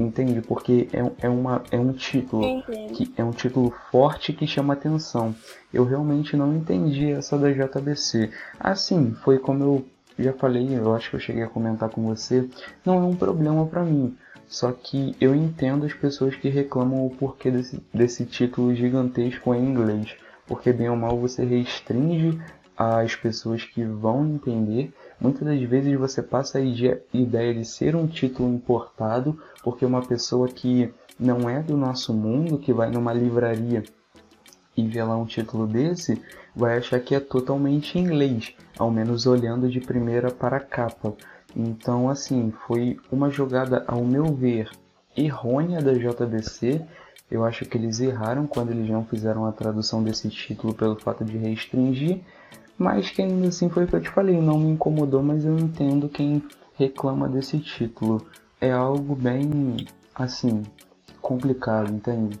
[0.00, 0.40] Entende?
[0.40, 2.62] Porque é, é, uma, é um título
[2.94, 5.34] que é um título forte que chama atenção.
[5.72, 8.30] Eu realmente não entendi essa da JBC.
[8.58, 9.86] Assim, foi como eu
[10.18, 12.48] já falei, eu acho que eu cheguei a comentar com você,
[12.84, 14.16] não é um problema para mim.
[14.48, 19.64] Só que eu entendo as pessoas que reclamam o porquê desse, desse título gigantesco em
[19.64, 20.16] inglês.
[20.46, 22.40] Porque bem ou mal você restringe
[22.76, 24.92] as pessoas que vão entender.
[25.20, 30.48] Muitas das vezes você passa a ideia de ser um título importado, porque uma pessoa
[30.48, 33.82] que não é do nosso mundo, que vai numa livraria
[34.74, 36.22] e vê lá um título desse,
[36.56, 41.14] vai achar que é totalmente inglês, ao menos olhando de primeira para a capa.
[41.54, 44.70] Então, assim, foi uma jogada, ao meu ver,
[45.14, 46.80] errônea da JBC.
[47.30, 51.24] Eu acho que eles erraram quando eles não fizeram a tradução desse título pelo fato
[51.24, 52.22] de restringir
[52.80, 55.54] mas que ainda assim foi o que eu te falei, não me incomodou, mas eu
[55.58, 56.42] entendo quem
[56.76, 58.26] reclama desse título.
[58.58, 60.62] É algo bem, assim,
[61.20, 62.40] complicado, entende?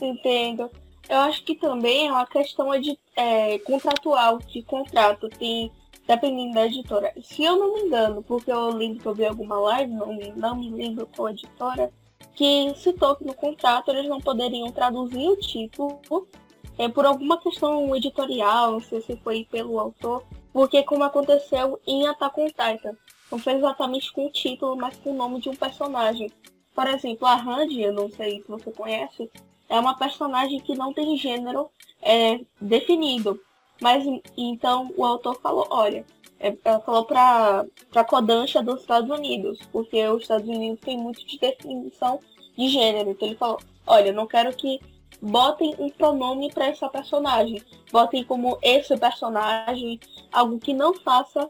[0.00, 0.70] Entendo.
[1.08, 5.72] Eu acho que também é uma questão de é, contratual, de contrato, que
[6.06, 7.12] dependendo da editora.
[7.24, 10.54] Se eu não me engano, porque eu lembro que eu vi alguma live, não, não
[10.54, 11.90] me lembro qual editora,
[12.32, 16.00] que citou que no contrato eles não poderiam traduzir o título
[16.78, 22.06] é, por alguma questão editorial, não sei se foi pelo autor, porque como aconteceu em
[22.06, 22.96] Attack on Titan.
[23.30, 26.30] Não foi exatamente com o título, mas com o nome de um personagem.
[26.74, 29.30] Por exemplo, a Randy, eu não sei se você conhece,
[29.68, 31.68] é uma personagem que não tem gênero
[32.00, 33.40] é, definido.
[33.80, 34.04] Mas
[34.36, 36.04] então o autor falou, olha,
[36.38, 41.26] é, ela falou pra, pra Kodansha dos Estados Unidos, porque os Estados Unidos tem muito
[41.26, 42.20] de definição
[42.56, 43.10] de gênero.
[43.10, 44.80] Então ele falou, olha, não quero que
[45.20, 47.62] botem um pronome para essa personagem.
[47.90, 50.00] Botem como esse personagem,
[50.32, 51.48] algo que não faça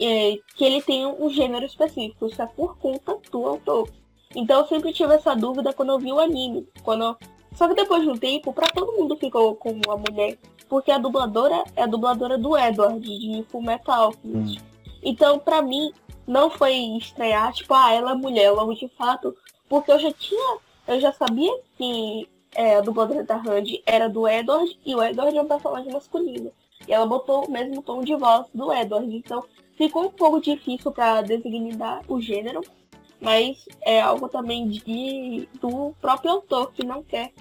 [0.00, 2.26] é, que ele tenha um gênero específico.
[2.26, 3.88] Isso é por conta do autor.
[4.34, 6.68] Então eu sempre tive essa dúvida quando eu vi o anime.
[6.82, 7.16] Quando eu...
[7.54, 10.38] Só que depois de um tempo, para todo mundo ficou com a mulher.
[10.68, 14.12] Porque a dubladora é a dubladora do Edward, de Full Metal.
[14.24, 14.54] Hum.
[15.02, 15.92] Então, para mim,
[16.26, 19.34] não foi estrear, tipo, ah, ela é mulher, logo de fato.
[19.68, 20.58] Porque eu já tinha.
[20.86, 23.42] Eu já sabia que é, a dubladora da
[23.86, 26.50] era do Edward e o Edward é um personagem masculino.
[26.86, 29.14] E ela botou o mesmo tom de voz do Edward.
[29.14, 29.44] Então
[29.76, 32.62] ficou um pouco difícil para designar o gênero,
[33.20, 37.32] mas é algo também de, do próprio autor que não quer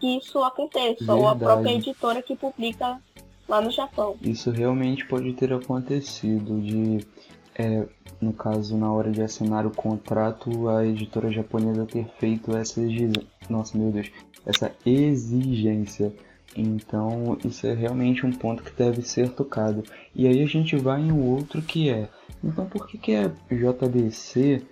[0.00, 1.20] que isso aconteça, Verdade.
[1.20, 2.98] ou a própria editora que publica
[3.46, 4.16] lá no Japão.
[4.22, 7.06] Isso realmente pode ter acontecido de
[7.54, 7.86] é,
[8.20, 13.22] no caso, na hora de assinar o contrato, a editora japonesa ter feito essa exigência.
[13.48, 14.10] Nossa, meu Deus,
[14.46, 16.12] essa exigência.
[16.56, 19.84] Então, isso é realmente um ponto que deve ser tocado.
[20.14, 22.08] E aí a gente vai em outro que é.
[22.42, 24.62] Então, por que, que a JBC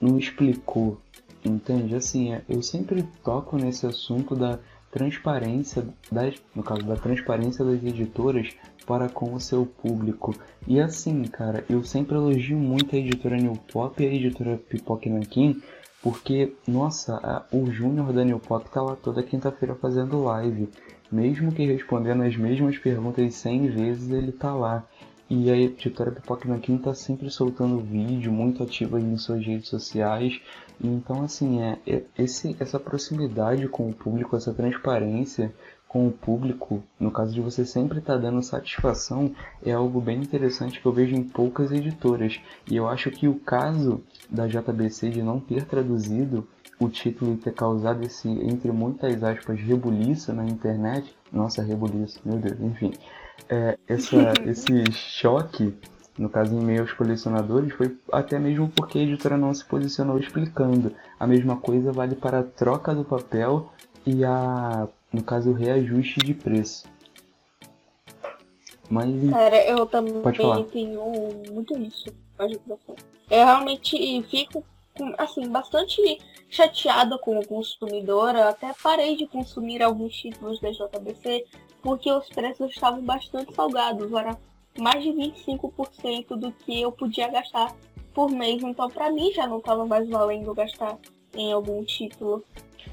[0.00, 1.00] não explicou?
[1.44, 1.94] Entende?
[1.94, 4.58] Assim, é, eu sempre toco nesse assunto da
[4.90, 8.48] transparência, das, no caso da transparência das editoras
[8.86, 10.34] para com o seu público.
[10.66, 15.10] E assim, cara, eu sempre elogio muito a editora New Pop e a editora Pipoque
[15.10, 15.60] Nankin,
[16.02, 20.68] porque, nossa, a, o Júnior da New Pop tá lá toda quinta-feira fazendo live.
[21.10, 24.84] Mesmo que respondendo as mesmas perguntas 100 vezes, ele tá lá.
[25.28, 30.40] E a editora Pipoque Nankin tá sempre soltando vídeo, muito ativa em suas redes sociais.
[30.80, 35.52] Então, assim, é, é esse, essa proximidade com o público, essa transparência,
[35.88, 40.18] com o público, no caso de você sempre estar tá dando satisfação, é algo bem
[40.20, 42.40] interessante que eu vejo em poucas editoras.
[42.70, 46.46] E eu acho que o caso da JBC de não ter traduzido
[46.78, 52.38] o título e ter causado esse, entre muitas aspas, rebuliço na internet, nossa, rebuliço, meu
[52.38, 52.92] Deus, enfim,
[53.48, 55.74] é, essa, esse choque,
[56.18, 60.18] no caso em meio aos colecionadores, foi até mesmo porque a editora não se posicionou
[60.18, 60.92] explicando.
[61.18, 63.70] A mesma coisa vale para a troca do papel
[64.04, 66.84] e a no caso o reajuste de preço.
[68.90, 70.22] Mas Cara, eu também
[70.70, 71.02] tenho
[71.50, 72.04] muito isso
[73.30, 74.62] Eu realmente fico
[75.18, 78.36] assim, bastante chateada com o consumidor.
[78.36, 81.46] Eu até parei de consumir alguns títulos da JBC
[81.82, 84.12] porque os preços estavam bastante salgados.
[84.12, 84.38] Era
[84.78, 87.74] mais de 25% do que eu podia gastar
[88.12, 88.62] por mês.
[88.62, 90.98] Então, para mim, já não estava mais valendo gastar
[91.34, 92.44] em algum título.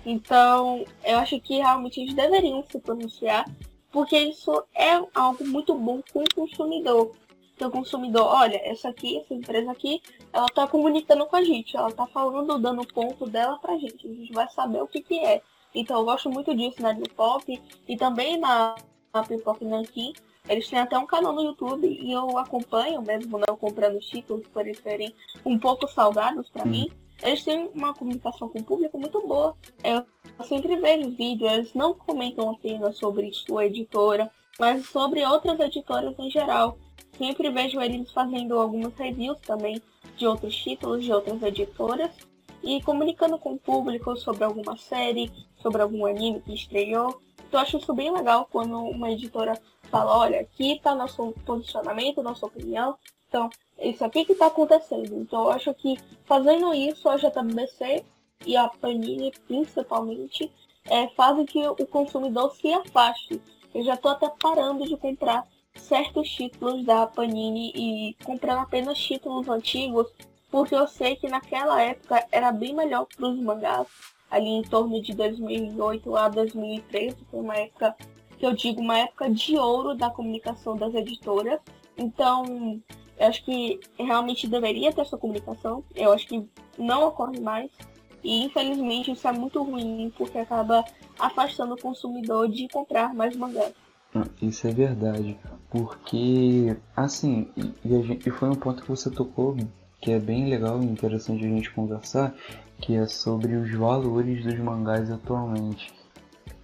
[0.06, 3.50] Então, eu acho que realmente eles deveriam se pronunciar,
[3.92, 7.12] porque isso é algo muito bom com o consumidor.
[7.56, 10.02] Que o consumidor, olha, essa aqui, essa empresa aqui,
[10.32, 14.08] ela tá comunicando com a gente, ela tá falando, dando ponto dela pra gente.
[14.08, 15.42] A gente vai saber o que que é.
[15.74, 18.76] Então eu gosto muito disso na New Pop e também na,
[19.14, 20.14] na Pipoca Nankin.
[20.50, 24.46] Eles têm até um canal no YouTube e eu acompanho, mesmo não comprando os títulos
[24.48, 25.14] por eles serem
[25.46, 26.92] um pouco salgados para mim
[27.24, 29.56] eles têm uma comunicação com o público muito boa.
[29.84, 30.06] Eu
[30.46, 36.30] sempre vejo vídeo, eles não comentam apenas sobre sua editora, mas sobre outras editoras em
[36.30, 36.78] geral.
[37.18, 39.82] Sempre vejo eles fazendo algumas reviews também
[40.18, 42.12] de outros títulos, de outras editoras,
[42.62, 45.32] e comunicando com o público sobre alguma série,
[45.62, 47.22] sobre algum anime que estreou.
[47.48, 49.60] Então eu acho isso bem legal quando uma editora
[49.90, 52.98] fala, olha, aqui está nosso posicionamento, nossa opinião,
[53.34, 55.16] então isso aqui que está acontecendo.
[55.16, 58.06] Então eu acho que fazendo isso, a JBC
[58.46, 60.52] e a Panini principalmente
[60.86, 63.42] é, fazem que o consumidor se afaste.
[63.74, 69.50] Eu já estou até parando de comprar certos títulos da Panini e comprando apenas títulos
[69.50, 70.14] antigos,
[70.52, 73.88] porque eu sei que naquela época era bem melhor para os mangás,
[74.30, 77.96] ali em torno de 2008 a 2013, foi uma época
[78.38, 81.60] que eu digo uma época de ouro da comunicação das editoras.
[81.98, 82.82] Então,
[83.18, 85.84] eu acho que realmente deveria ter essa comunicação.
[85.96, 86.48] Eu acho que
[86.78, 87.70] não ocorre mais.
[88.24, 90.84] E infelizmente isso é muito ruim, porque acaba
[91.20, 93.74] afastando o consumidor de comprar mais mangás.
[94.16, 95.38] Ah, isso é verdade,
[95.72, 99.58] porque assim, e, gente, e, foi um ponto que você tocou
[100.00, 102.36] que é bem legal e interessante a gente conversar,
[102.80, 105.92] que é sobre os valores dos mangás atualmente.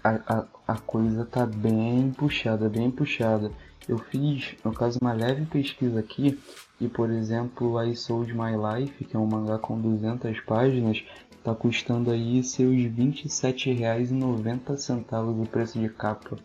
[0.04, 3.52] A, a, a coisa tá bem puxada, bem puxada.
[3.90, 6.38] Eu fiz, no caso, uma leve pesquisa aqui
[6.80, 11.56] e, por exemplo, I Sold My Life, que é um mangá com 200 páginas, está
[11.56, 16.38] custando aí seus R$ 27,90 o preço de capa.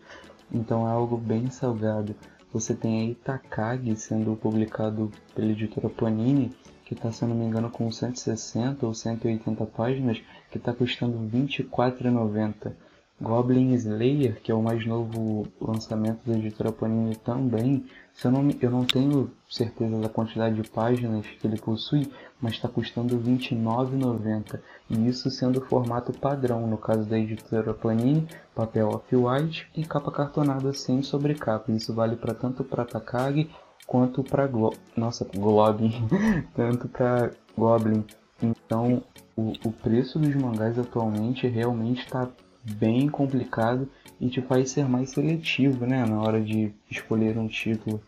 [0.51, 2.15] Então é algo bem salgado.
[2.51, 6.51] você tem aí Takagi sendo publicado pela editora Panini,
[6.83, 10.19] que está, se não me engano, com 160 ou 180 páginas,
[10.49, 12.73] que está custando R$ 24,90.
[13.21, 18.49] Goblin Slayer, que é o mais novo lançamento da editora Panini também, se eu, não,
[18.61, 22.09] eu não tenho certeza da quantidade de páginas que ele possui,
[22.41, 24.59] mas está custando R$ 29,90.
[24.89, 30.11] E isso sendo o formato padrão, no caso da editora Panini, papel off-white e capa
[30.11, 31.71] cartonada sem sobrecapa.
[31.73, 33.49] Isso vale para tanto para Takagi
[33.85, 36.07] quanto para Glo nossa Goblin,
[36.55, 38.05] tanto para Goblin.
[38.41, 39.03] Então,
[39.35, 42.29] o, o preço dos mangás atualmente realmente está
[42.73, 43.89] bem complicado
[44.19, 48.01] e te faz ser mais seletivo, né, na hora de escolher um título.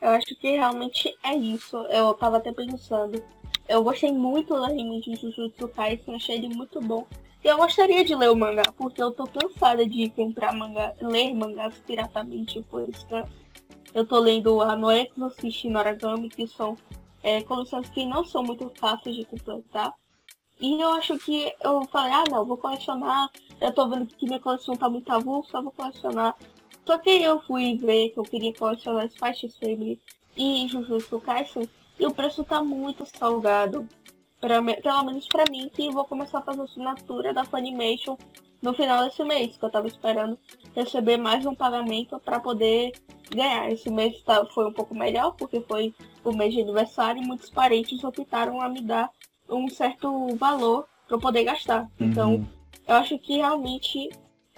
[0.00, 1.76] Eu acho que realmente é isso.
[1.88, 3.22] Eu tava até pensando.
[3.68, 7.06] Eu gostei muito do anime de Jujutsu Kaisen, achei ele muito bom.
[7.44, 11.34] E eu gostaria de ler o mangá, porque eu tô cansada de comprar mangá, ler
[11.34, 13.06] mangás piratamente por isso.
[13.94, 16.76] Eu tô lendo a No Exorcist Noragami, que são
[17.22, 19.92] é, coleções que não são muito fáceis de completar.
[20.60, 23.30] E eu acho que eu falei, ah não, vou colecionar.
[23.60, 26.36] Eu tô vendo que minha coleção tá muito avulsa, vou colecionar.
[26.86, 30.00] Só que eu fui ver que eu queria colecionar Spice Family
[30.36, 33.86] e Jujutsu Kaisen e o preço tá muito salgado.
[34.40, 38.16] Pra, pelo menos pra mim, que vou começar a fazer assinatura da Funimation
[38.62, 40.38] no final desse mês, que eu tava esperando
[40.74, 42.92] receber mais um pagamento para poder
[43.30, 43.70] ganhar.
[43.70, 45.92] Esse mês tá, foi um pouco melhor, porque foi
[46.24, 49.10] o mês de aniversário e muitos parentes optaram a me dar
[49.48, 51.82] um certo valor para eu poder gastar.
[52.00, 52.06] Uhum.
[52.06, 52.48] Então,
[52.86, 54.10] eu acho que realmente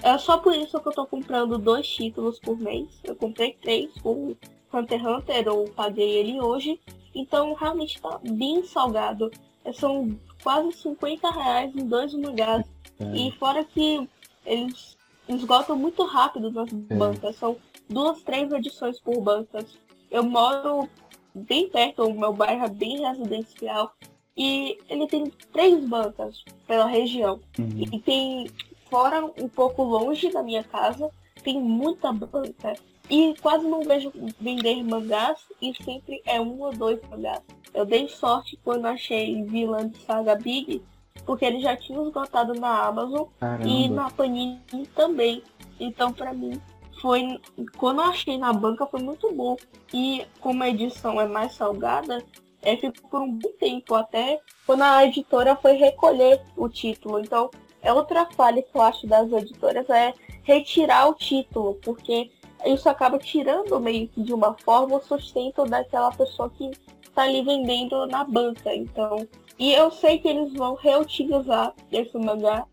[0.03, 2.88] é só por isso que eu tô comprando dois títulos por mês.
[3.05, 4.36] Eu comprei três por
[4.72, 6.80] Hunter x Hunter, eu paguei ele hoje.
[7.14, 9.30] Então, realmente tá bem salgado.
[9.74, 12.66] São quase 50 reais em dois mangás.
[12.99, 13.16] É.
[13.16, 14.09] E fora que
[14.45, 14.97] eles
[15.28, 16.95] esgotam muito rápido nas é.
[16.95, 17.36] bancas.
[17.36, 17.57] São
[17.88, 19.66] duas, três edições por bancas.
[20.11, 20.88] Eu moro
[21.34, 23.95] bem perto, o meu bairro é bem residencial.
[24.43, 27.38] E ele tem três bancas pela região.
[27.59, 27.86] Uhum.
[27.93, 28.51] E tem,
[28.88, 31.11] fora um pouco longe da minha casa,
[31.45, 32.72] tem muita banca.
[33.11, 34.11] E quase não vejo
[34.41, 37.43] vender mangás e sempre é um ou dois mangás.
[37.74, 40.82] Eu dei sorte quando achei Vilã de Saga Big,
[41.26, 43.68] porque ele já tinha esgotado na Amazon Caramba.
[43.68, 45.43] e na Panini também.
[45.78, 46.59] Então para mim
[47.03, 47.38] foi
[47.76, 49.59] quando eu achei na banca foi muito bom.
[49.93, 52.24] E como a edição é mais salgada,
[52.62, 57.18] é, ficou por um bom tempo, até quando a editora foi recolher o título.
[57.20, 57.50] Então,
[57.82, 62.30] é outra falha que eu acho das editoras é retirar o título, porque
[62.66, 66.70] isso acaba tirando meio que de uma forma o sustento daquela pessoa que
[67.02, 68.74] está ali vendendo na banca.
[68.74, 69.26] Então,
[69.58, 72.66] e eu sei que eles vão reutilizar esse mangá,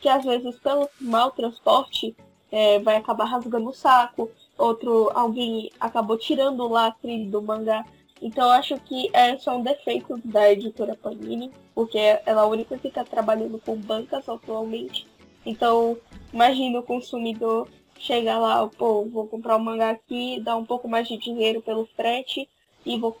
[0.00, 2.14] que às vezes pelo mau transporte
[2.50, 7.84] é, vai acabar rasgando o saco, outro alguém acabou tirando o lacre do mangá.
[8.20, 12.46] Então eu acho que é só um defeito da editora Panini, porque ela é a
[12.46, 15.06] única que está trabalhando com bancas atualmente.
[15.44, 15.98] Então,
[16.32, 21.06] imagina o consumidor chegar lá, pô, vou comprar um mangá aqui, dar um pouco mais
[21.06, 22.48] de dinheiro pelo frete
[22.84, 23.18] e vou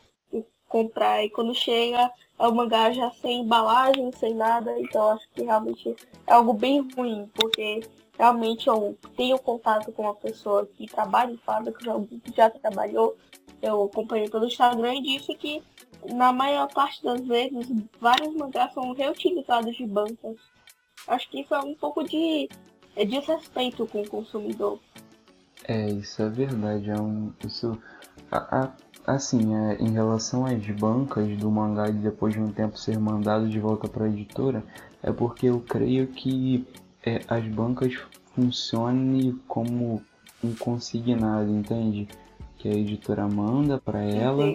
[0.68, 1.24] comprar.
[1.24, 4.78] E quando chega, é o mangá já sem embalagem, sem nada.
[4.80, 5.94] Então acho que realmente
[6.26, 7.80] é algo bem ruim, porque
[8.18, 11.94] realmente eu tenho contato com uma pessoa que trabalha em fábrica, já,
[12.34, 13.16] já trabalhou
[13.62, 15.62] eu acompanhei pelo Instagram e disse que
[16.12, 17.66] na maior parte das vezes
[18.00, 20.36] vários mangás são reutilizados de bancas.
[21.08, 22.48] Acho que isso é um pouco de
[22.96, 24.78] é desrespeito com o consumidor.
[25.66, 26.90] É, isso é verdade.
[26.90, 27.78] É um, isso,
[28.30, 28.72] a, a,
[29.06, 33.48] assim, é, em relação às bancas do mangá e depois de um tempo ser mandado
[33.48, 34.62] de volta para a editora,
[35.02, 36.66] é porque eu creio que
[37.04, 37.94] é, as bancas
[38.34, 40.02] funcionem como
[40.42, 42.08] um consignado, entende?
[42.64, 44.54] Que a editora manda para ela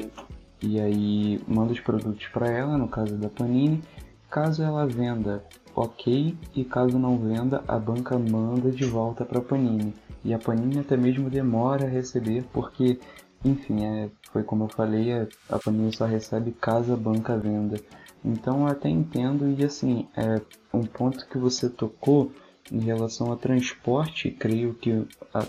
[0.63, 3.83] e aí manda os produtos para ela, no caso da Panini.
[4.31, 5.45] Caso ela venda,
[5.75, 9.93] ok, e caso não venda, a banca manda de volta para a Panini.
[10.25, 12.99] E a Panini até mesmo demora a receber, porque,
[13.45, 15.13] enfim, é, foi como eu falei,
[15.47, 17.79] a Panini só recebe caso a banca venda.
[18.25, 20.41] Então eu até entendo, e assim, é
[20.73, 22.31] um ponto que você tocou
[22.71, 25.45] em relação ao transporte, creio que a,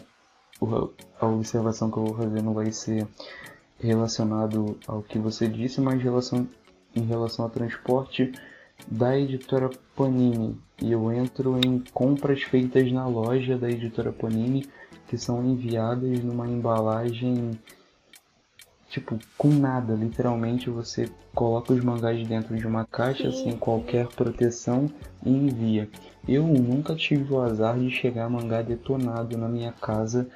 [1.20, 3.06] a observação que eu vou fazer não vai ser
[3.78, 6.46] relacionado ao que você disse, mas relação,
[6.94, 8.32] em relação ao transporte
[8.86, 10.58] da editora Panini.
[10.80, 14.68] E eu entro em compras feitas na loja da editora Panini
[15.08, 17.58] que são enviadas numa embalagem
[18.90, 19.94] tipo, com nada.
[19.94, 23.44] Literalmente você coloca os mangás dentro de uma caixa Sim.
[23.44, 24.90] sem qualquer proteção
[25.24, 25.88] e envia.
[26.28, 30.28] Eu nunca tive o azar de chegar mangá detonado na minha casa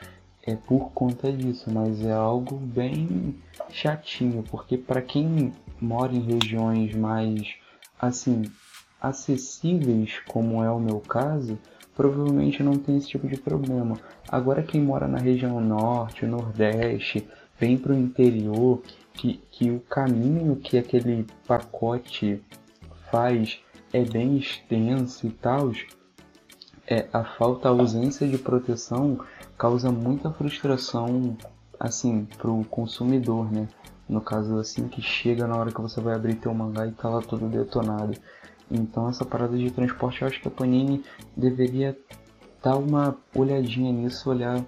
[0.47, 3.35] é por conta disso, mas é algo bem
[3.71, 7.55] chatinho, porque para quem mora em regiões mais
[7.99, 8.43] assim
[9.01, 11.59] acessíveis, como é o meu caso,
[11.97, 13.99] provavelmente não tem esse tipo de problema.
[14.29, 17.27] Agora quem mora na região norte, nordeste,
[17.59, 18.83] vem para o interior,
[19.13, 22.43] que, que o caminho que aquele pacote
[23.11, 23.61] faz
[23.93, 25.71] é bem extenso e tal,
[26.87, 29.19] é, a falta, a ausência de proteção
[29.57, 31.37] causa muita frustração
[31.79, 33.69] assim pro consumidor, né?
[34.09, 37.09] No caso assim que chega na hora que você vai abrir teu mangá e tá
[37.09, 38.15] lá todo detonado.
[38.71, 41.03] Então essa parada de transporte eu acho que a Panini
[41.37, 41.97] deveria
[42.63, 44.63] dar uma olhadinha nisso, olhar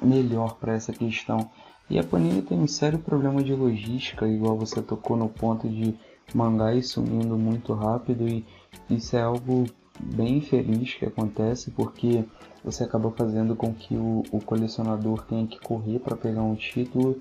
[0.00, 1.50] melhor para essa questão.
[1.92, 5.94] E a Panini tem um sério problema de logística, igual você tocou no ponto de
[6.34, 8.46] mangás sumindo muito rápido e
[8.88, 9.66] isso é algo
[10.00, 12.24] bem infeliz que acontece porque
[12.64, 17.20] você acaba fazendo com que o, o colecionador tenha que correr para pegar um título.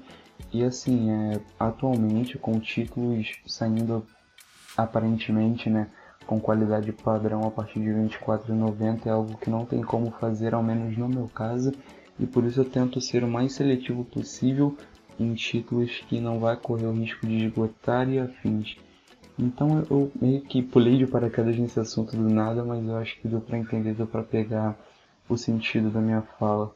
[0.54, 4.06] E assim é, atualmente com títulos saindo
[4.78, 5.90] aparentemente né
[6.26, 10.54] com qualidade padrão a partir de R$ 24,90 é algo que não tem como fazer
[10.54, 11.74] ao menos no meu caso
[12.20, 14.76] e por isso eu tento ser o mais seletivo possível
[15.20, 18.76] em títulos que não vai correr o risco de esgotar e afins.
[19.38, 23.28] Então eu meio que pulei de paraquedas nesse assunto do nada, mas eu acho que
[23.28, 24.78] deu para entender, deu para pegar
[25.28, 26.76] o sentido da minha fala.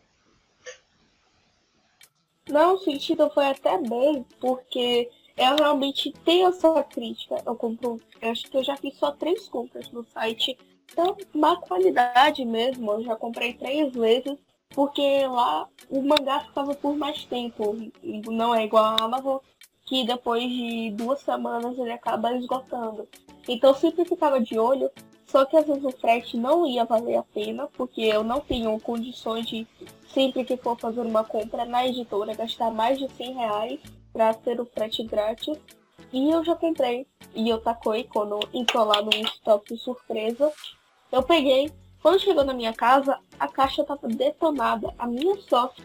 [2.49, 7.41] Não, o sentido foi até bem, porque eu realmente tenho essa crítica.
[7.45, 10.57] Eu compro, eu acho que eu já fiz só três compras no site.
[10.91, 12.91] Então, má qualidade mesmo.
[12.91, 14.37] Eu já comprei três vezes,
[14.75, 17.75] porque lá o mangá ficava por mais tempo.
[18.27, 19.37] Não é igual a Amazon,
[19.85, 23.07] que depois de duas semanas ele acaba esgotando.
[23.47, 24.91] Então eu sempre ficava de olho,
[25.25, 28.77] só que às vezes o frete não ia valer a pena, porque eu não tenho
[28.81, 29.65] condições de,
[30.13, 33.79] sempre que for fazer uma compra na editora, gastar mais de 100 reais
[34.11, 35.57] para ter o frete grátis.
[36.11, 37.07] E eu já comprei.
[37.33, 40.51] E eu tacoi quando entrou lá no estoque surpresa.
[41.11, 41.71] Eu peguei.
[42.05, 44.93] Quando chegou na minha casa, a caixa tava detonada.
[44.95, 45.83] A minha sorte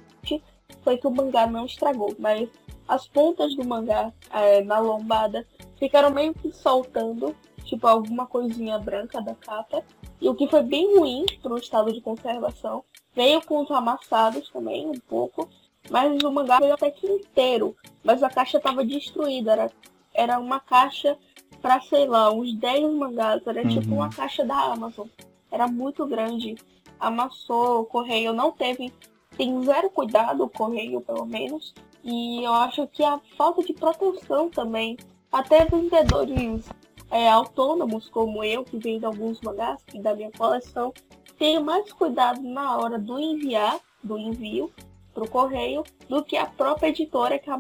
[0.82, 2.46] foi que o mangá não estragou, mas
[2.86, 5.46] as pontas do mangá é, na lombada
[5.78, 9.82] ficaram meio que soltando, tipo alguma coisinha branca da capa.
[10.20, 12.84] E o que foi bem ruim pro estado de conservação.
[13.14, 15.48] Veio com os amassados também, um pouco.
[15.88, 17.74] Mas o mangá veio até que inteiro.
[18.04, 19.52] Mas a caixa estava destruída.
[19.52, 19.72] Era,
[20.12, 21.16] era uma caixa
[21.62, 23.40] para sei lá, uns 10 mangás.
[23.46, 23.68] Era uhum.
[23.70, 25.08] tipo uma caixa da Amazon.
[25.50, 26.56] Era muito grande.
[26.98, 28.92] Amassou, o correio não teve.
[29.36, 31.74] Tem zero cuidado, o correio pelo menos.
[32.04, 34.96] E eu acho que a falta de proteção também.
[35.32, 36.68] Até vendedores
[37.10, 40.92] é, autônomos como eu, que vendo alguns mangás da minha coleção,
[41.38, 44.70] tenho mais cuidado na hora do enviar, do envio
[45.12, 47.50] para o correio, do que a própria editora, que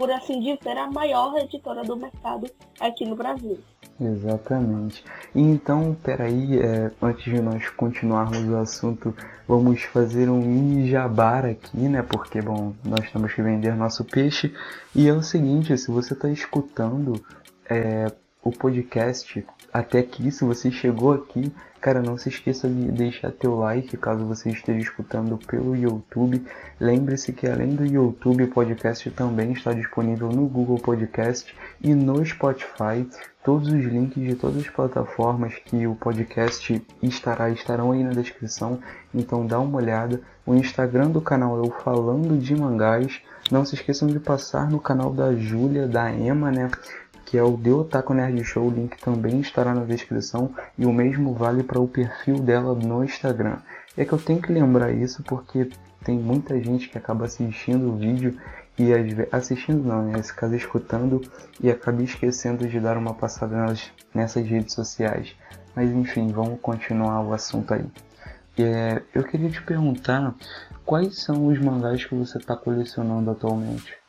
[0.00, 3.58] por assim dizer, a maior editora do mercado aqui no Brasil.
[4.00, 5.04] Exatamente.
[5.34, 9.14] Então, peraí, é, antes de nós continuarmos o assunto,
[9.46, 12.00] vamos fazer um mini jabar aqui, né?
[12.00, 14.54] Porque, bom, nós temos que vender nosso peixe.
[14.94, 17.22] E é o seguinte, se você está escutando
[17.68, 18.10] é,
[18.42, 23.56] o podcast até aqui, se você chegou aqui, cara, não se esqueça de deixar teu
[23.56, 26.44] like caso você esteja escutando pelo YouTube.
[26.78, 32.24] Lembre-se que além do YouTube, o podcast também está disponível no Google Podcast e no
[32.24, 33.08] Spotify.
[33.44, 38.78] Todos os links de todas as plataformas que o podcast estará estarão aí na descrição,
[39.14, 40.20] então dá uma olhada.
[40.44, 43.20] O Instagram do canal é o Falando de Mangás.
[43.50, 46.70] Não se esqueçam de passar no canal da Júlia, da Emma, né?
[47.30, 50.92] Que é o The Otaku Nerd Show, o link também estará na descrição e o
[50.92, 53.58] mesmo vale para o perfil dela no Instagram.
[53.96, 55.70] É que eu tenho que lembrar isso porque
[56.04, 58.36] tem muita gente que acaba assistindo o vídeo
[58.76, 58.88] e
[59.30, 60.14] assistindo não, né?
[60.16, 61.20] Nesse caso escutando
[61.60, 65.36] e acaba esquecendo de dar uma passada nas, nessas redes sociais.
[65.76, 67.86] Mas enfim, vamos continuar o assunto aí.
[68.58, 70.34] É, eu queria te perguntar
[70.84, 73.99] quais são os mangás que você está colecionando atualmente?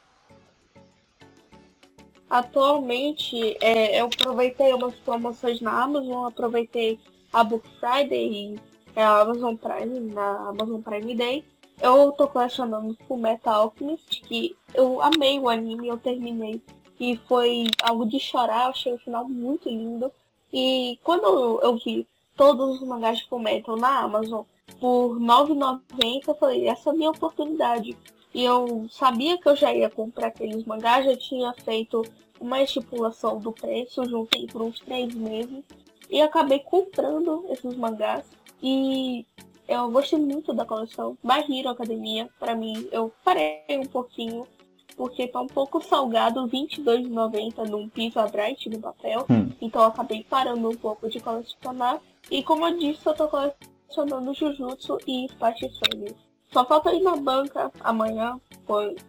[2.32, 6.98] Atualmente, é, eu aproveitei umas promoções na Amazon, aproveitei
[7.34, 8.60] a Book Friday e
[8.96, 11.44] a Amazon Prime, na Amazon Prime Day.
[11.82, 16.62] Eu tô colecionando Full Metal Alchemist, que eu amei o anime, eu terminei.
[16.98, 20.10] E foi algo de chorar, eu achei o final muito lindo.
[20.54, 22.08] E quando eu vi
[22.38, 24.44] todos os mangás de Full Metal na Amazon
[24.80, 27.98] por R$ 9,90, eu falei, essa é a minha oportunidade.
[28.34, 32.06] E eu sabia que eu já ia comprar aqueles mangás, já tinha feito
[32.40, 35.64] uma estipulação do preço, juntei por uns três meses
[36.10, 38.26] e acabei comprando esses mangás.
[38.62, 39.26] E
[39.68, 42.30] eu gostei muito da coleção My Hero Academia.
[42.40, 44.48] Para mim, eu parei um pouquinho
[44.96, 49.26] porque tá um pouco salgado, R$22,90 num Pisa Bright no papel.
[49.30, 49.50] Hum.
[49.62, 52.02] Então eu acabei parando um pouco de colecionar.
[52.30, 56.16] E como eu disse, eu tô colecionando Jujutsu e Spy Family.
[56.54, 58.40] Só falta ir na banca amanhã,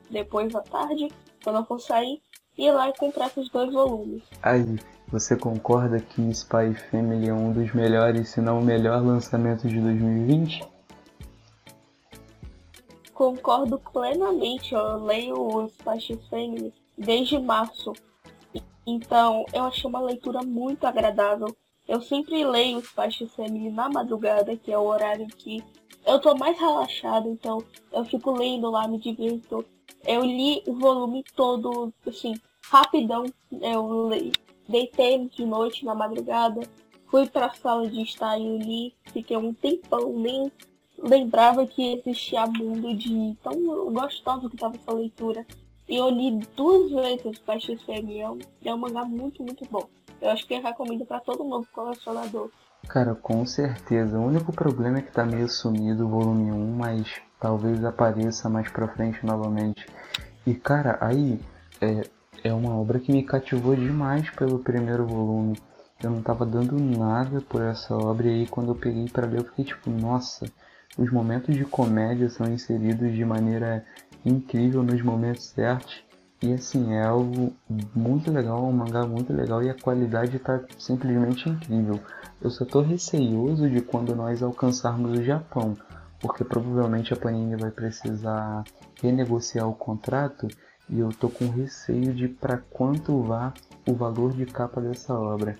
[0.08, 1.08] depois da tarde,
[1.42, 2.22] quando eu for sair,
[2.56, 4.22] ir lá e comprar esses dois volumes.
[4.40, 4.64] Aí,
[5.08, 9.80] você concorda que Spy Family é um dos melhores, se não o melhor lançamento de
[9.80, 10.64] 2020?
[13.12, 17.92] Concordo plenamente, eu leio o Spy Family desde março.
[18.86, 21.54] Então, eu achei uma leitura muito agradável.
[21.88, 25.62] Eu sempre leio o Spy Family na madrugada, que é o horário que
[26.06, 29.64] eu tô mais relaxado, então eu fico lendo lá, me divirto.
[30.04, 32.34] Eu li o volume todo, assim,
[32.68, 33.24] rapidão.
[33.50, 34.10] Eu
[34.68, 36.60] deitei de noite na madrugada,
[37.06, 40.50] fui pra sala de estar e li, fiquei um tempão, nem
[40.98, 45.46] lembrava que existia mundo de tão gostoso que tava essa leitura.
[45.88, 48.30] E eu li duas vezes Peixes Fêmea.
[48.64, 49.86] É um mangá muito, muito bom.
[50.20, 52.50] Eu acho que eu recomendo para todo novo colecionador.
[52.88, 54.18] Cara, com certeza.
[54.18, 58.68] O único problema é que tá meio sumido o volume 1, mas talvez apareça mais
[58.68, 59.86] pra frente novamente.
[60.46, 61.40] E cara, aí
[61.80, 62.02] é,
[62.44, 65.58] é uma obra que me cativou demais pelo primeiro volume.
[66.02, 69.38] Eu não tava dando nada por essa obra e aí quando eu peguei para ler
[69.38, 70.46] eu fiquei tipo, nossa,
[70.98, 73.86] os momentos de comédia são inseridos de maneira
[74.24, 76.04] incrível nos momentos certos.
[76.42, 77.54] E assim, é algo
[77.94, 82.00] muito legal, um mangá muito legal e a qualidade está simplesmente incrível.
[82.40, 85.76] Eu só tô receioso de quando nós alcançarmos o Japão,
[86.18, 88.64] porque provavelmente a Panini vai precisar
[89.00, 90.48] renegociar o contrato
[90.90, 93.54] e eu tô com receio de para quanto vá
[93.88, 95.56] o valor de capa dessa obra.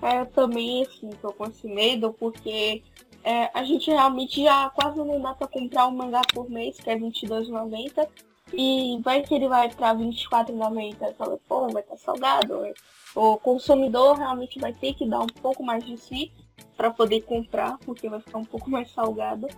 [0.00, 2.82] É, eu também assim, tô com esse medo porque
[3.22, 6.88] é, a gente realmente já quase não dá para comprar um mangá por mês, que
[6.88, 8.08] é R$22,90.
[8.52, 10.96] E vai que ele vai para R$24,90.
[11.00, 12.60] Eu falei, pô, vai estar tá salgado.
[12.60, 12.72] Né?
[13.14, 16.32] o consumidor realmente vai ter que dar um pouco mais de si
[16.76, 19.48] para poder comprar, porque vai ficar um pouco mais salgado.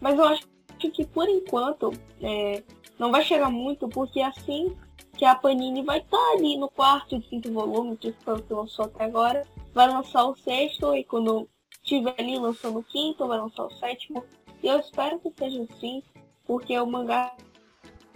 [0.00, 0.46] Mas eu acho
[0.78, 2.62] que por enquanto é,
[2.98, 4.76] não vai chegar muito, porque assim
[5.16, 8.42] que a Panini vai estar tá ali no quarto e quinto volume, que foi o
[8.42, 11.48] que lançou até agora, vai lançar o sexto e quando
[11.82, 14.22] tiver ali lançando o quinto, vai lançar o sétimo.
[14.62, 16.02] E eu espero que seja assim,
[16.44, 17.34] porque o mangá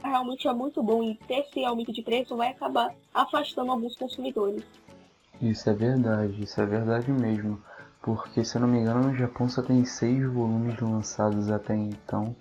[0.03, 4.64] realmente é muito bom e ter esse aumento de preço vai acabar afastando alguns consumidores.
[5.40, 7.62] Isso é verdade, isso é verdade mesmo.
[8.03, 12.34] Porque se eu não me engano no Japão só tem seis volumes lançados até então.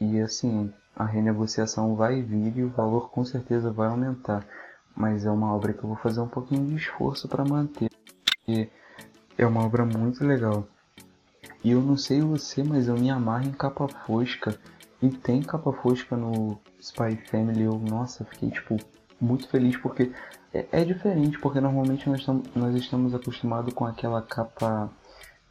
[0.00, 4.46] E assim, a renegociação vai vir e o valor com certeza vai aumentar.
[4.94, 7.90] Mas é uma obra que eu vou fazer um pouquinho de esforço para manter.
[8.48, 8.68] E
[9.36, 10.66] é uma obra muito legal.
[11.62, 14.58] E eu não sei você, mas eu me amarro em capa fosca.
[15.02, 17.62] E tem capa fosca no Spy Family.
[17.62, 18.76] Eu, nossa, fiquei tipo
[19.20, 20.12] muito feliz porque
[20.52, 24.90] é, é diferente, porque normalmente nós, tam, nós estamos acostumados com aquela capa.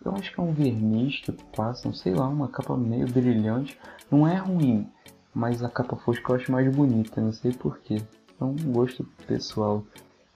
[0.04, 3.78] Eu acho que é um verniz que passam, sei lá, uma capa meio brilhante.
[4.10, 4.88] Não é ruim,
[5.34, 8.02] mas a capa fosca eu acho mais bonita, não sei porquê.
[8.40, 9.84] É um gosto pessoal.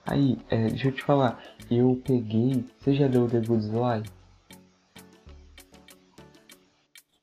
[0.06, 1.40] Aí, é, deixa eu te falar,
[1.70, 2.64] eu peguei.
[2.78, 4.19] Você já leu The Good Life?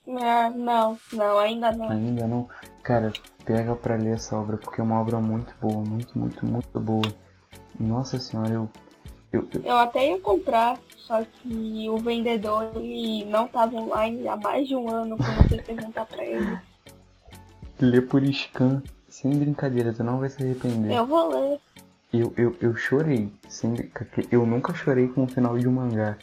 [0.09, 1.89] Ah, não, não, ainda não.
[1.89, 2.47] Ainda não?
[2.81, 3.11] Cara,
[3.43, 7.13] pega pra ler essa obra, porque é uma obra muito boa, muito, muito, muito boa.
[7.79, 8.69] Nossa senhora, eu.
[9.31, 9.61] Eu, eu...
[9.61, 14.75] eu até ia comprar, só que o vendedor ele não estava online há mais de
[14.75, 16.57] um ano quando fui perguntar pra ele.
[17.79, 20.95] Lê por scan, sem brincadeira, tu não vai se arrepender.
[20.95, 21.59] Eu vou ler.
[22.13, 23.75] Eu, eu, eu chorei, sem,
[24.31, 26.17] eu nunca chorei com o final de um mangá,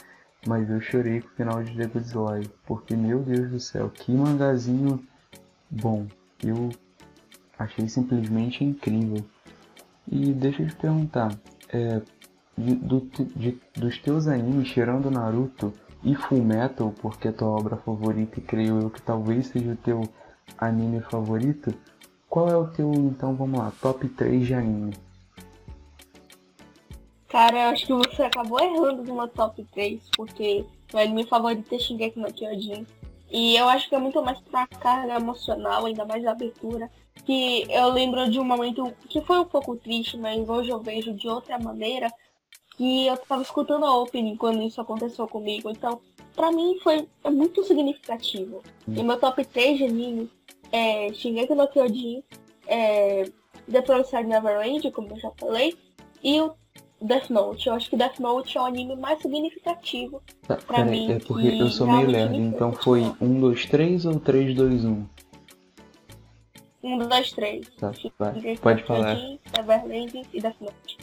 [0.47, 3.90] mas eu chorei com o final de The Good Life, porque meu Deus do céu,
[3.90, 5.03] que mangazinho
[5.70, 6.07] bom.
[6.42, 6.70] Eu
[7.59, 9.24] achei simplesmente incrível.
[10.11, 11.32] E deixa eu te perguntar,
[11.70, 12.03] é,
[12.57, 13.01] de, do,
[13.34, 15.72] de, dos teus animes, tirando Naruto
[16.03, 19.76] e Full Metal, porque é tua obra favorita e creio eu que talvez seja o
[19.76, 20.03] teu
[20.59, 21.74] anime favorito,
[22.28, 24.92] qual é o teu, então vamos lá, top 3 de anime?
[27.35, 31.78] Cara, eu acho que você acabou errando meu top 3, porque meu anime favorito é
[31.80, 32.87] Shingeki no Kyojin.
[33.28, 36.89] E eu acho que é muito mais pra carga emocional, ainda mais a abertura
[37.26, 41.12] que eu lembro de um momento que foi um pouco triste, mas hoje eu vejo
[41.12, 42.09] de outra maneira,
[42.76, 45.68] que eu tava escutando a opening quando isso aconteceu comigo.
[45.68, 46.01] Então,
[46.37, 48.62] pra mim foi é muito significativo.
[48.87, 50.30] E meu top 3 de anime
[50.70, 52.22] é, Shingeki no Kyojin,
[52.68, 53.28] é,
[53.68, 55.76] The Promised Neverland, como eu já falei,
[56.22, 56.55] e o
[57.05, 57.67] Death Note.
[57.67, 61.13] Eu acho que Death Note é o anime mais significativo tá, pra mim.
[61.13, 65.07] É porque eu sou meio lerdo, então foi 1, 2, 3 ou 3, 2, 1?
[66.83, 67.69] 1, 2, 3.
[67.79, 68.57] Tá, vai.
[68.57, 69.17] Pode falar.
[69.55, 70.99] Neverland e Death Note.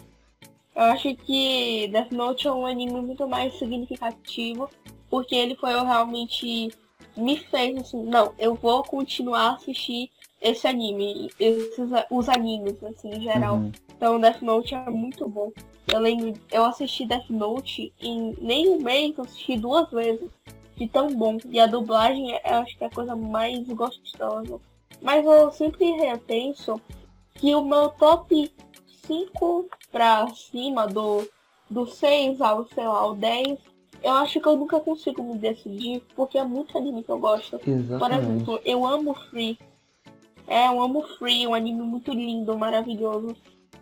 [0.75, 4.69] Eu acho que Death Note é um anime muito mais significativo,
[5.09, 6.71] porque ele foi realmente
[7.15, 10.09] me fez assim, não, eu vou continuar a assistir
[10.41, 13.55] esse anime, esses os animes, assim, em geral.
[13.57, 13.71] Uhum.
[13.95, 15.51] Então Death Note é muito bom.
[15.87, 20.29] Eu lembro, eu assisti Death Note em nem um mês, eu assisti duas vezes.
[20.75, 21.37] De tão bom.
[21.45, 24.59] E a dublagem eu acho que é a coisa mais gostosa.
[24.99, 26.81] Mas eu sempre repenso
[27.35, 28.51] que o meu top
[29.05, 31.27] 5 pra cima do,
[31.69, 33.59] do 6 ao, sei lá, ao 10,
[34.03, 37.59] eu acho que eu nunca consigo me decidir, porque é muito anime que eu gosto.
[37.65, 37.99] Exatamente.
[37.99, 39.59] Por exemplo, eu amo Free.
[40.47, 43.35] É, eu amo Free, um anime muito lindo, maravilhoso.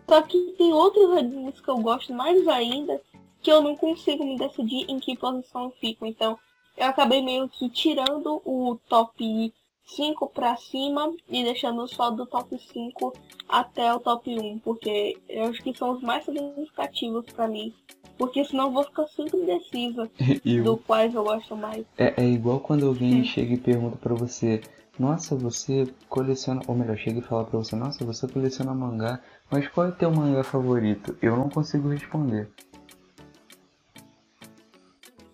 [0.08, 3.00] Só que tem outros animes que eu gosto mais ainda,
[3.42, 6.04] que eu não consigo me decidir em que posição eu fico.
[6.04, 6.38] Então,
[6.76, 9.52] eu acabei meio que tirando o top
[9.84, 13.12] 5 para cima e deixando só do top 5
[13.48, 17.72] até o top 1, porque eu acho que são os mais significativos para mim.
[18.16, 20.10] Porque senão eu vou ficar sempre indecisa
[20.44, 20.64] eu...
[20.64, 21.84] do quais eu gosto mais.
[21.96, 24.60] É, é igual quando alguém chega e pergunta para você,
[25.00, 29.18] nossa, você coleciona, ou melhor, chega e fala pra você, nossa, você coleciona mangá,
[29.50, 31.16] mas qual é teu mangá favorito?
[31.22, 32.50] Eu não consigo responder.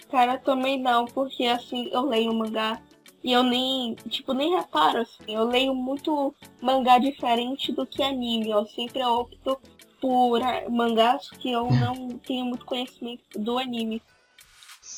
[0.09, 2.81] Cara, também não, porque assim, eu leio mangá
[3.25, 5.35] e eu nem, tipo, nem reparo, assim.
[5.35, 8.51] Eu leio muito mangá diferente do que anime.
[8.51, 9.59] Eu sempre opto
[10.01, 10.41] por
[10.71, 14.01] mangás que eu não tenho muito conhecimento do anime.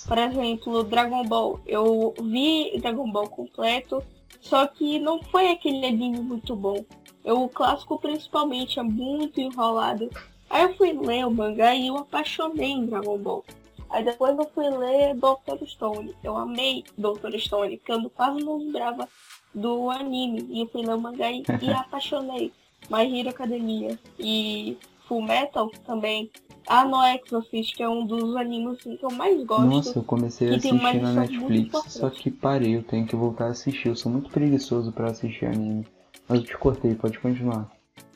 [0.06, 1.58] Por exemplo, Dragon Ball.
[1.66, 4.04] Eu vi Dragon Ball completo,
[4.40, 6.84] só que não foi aquele anime muito bom.
[7.24, 10.08] Eu, o clássico principalmente é muito enrolado.
[10.48, 13.44] Aí eu fui ler o mangá e eu apaixonei em Dragon Ball.
[13.90, 15.64] Aí depois eu fui ler Dr.
[15.66, 16.14] Stone.
[16.22, 17.38] Eu amei Dr.
[17.38, 19.08] Stone, porque eu quase não lembrava
[19.54, 20.46] do anime.
[20.50, 22.52] E eu fui ler o mangá e, e apaixonei.
[22.90, 24.76] My Hero Academia e
[25.06, 26.30] Full Metal também.
[26.68, 29.64] A No Exorcist, que é um dos animes assim, que eu mais gosto.
[29.64, 33.50] Nossa, eu comecei a assistir na Netflix, só que parei, eu tenho que voltar a
[33.50, 33.88] assistir.
[33.88, 35.86] Eu sou muito preguiçoso para assistir anime.
[36.28, 37.70] Mas eu te cortei, pode continuar.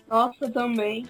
[0.09, 1.07] Nossa, também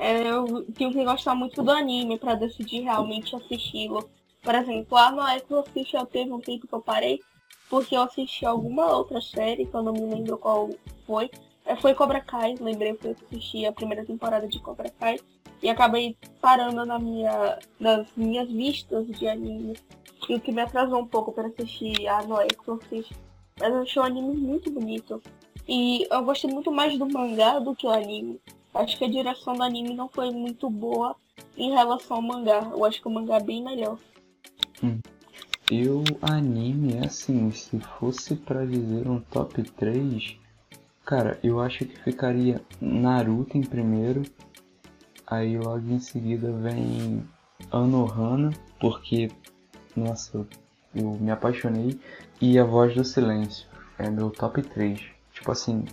[0.00, 4.08] é, eu tenho que gostar muito do anime para decidir realmente assisti-lo.
[4.42, 7.20] Por exemplo, a No Exorcist eu teve um tempo que eu parei,
[7.68, 10.70] porque eu assisti alguma outra série, que eu não me lembro qual
[11.06, 11.30] foi.
[11.66, 15.20] É, foi Cobra Kai, lembrei que eu assisti a primeira temporada de Cobra Kai.
[15.62, 19.76] E acabei parando na minha, nas minhas vistas de anime.
[20.28, 23.12] E o que me atrasou um pouco para assistir a No Exorcist.
[23.58, 25.22] Mas eu achei o anime muito bonito.
[25.68, 28.40] E eu gostei muito mais do mangá do que o anime.
[28.74, 31.16] Acho que a direção do anime não foi muito boa
[31.56, 32.70] em relação ao mangá.
[32.72, 33.98] Eu acho que o mangá é bem melhor.
[34.82, 34.98] Hum.
[35.70, 40.36] Eu, anime, assim, se fosse para dizer um top 3,
[41.04, 44.22] cara, eu acho que ficaria Naruto em primeiro.
[45.30, 47.24] Aí logo em seguida vem
[47.70, 48.50] Anohana,
[48.80, 49.30] porque,
[49.96, 50.44] nossa,
[50.94, 52.00] eu me apaixonei.
[52.40, 55.00] E A Voz do Silêncio, é meu top 3.
[55.32, 55.84] Tipo assim.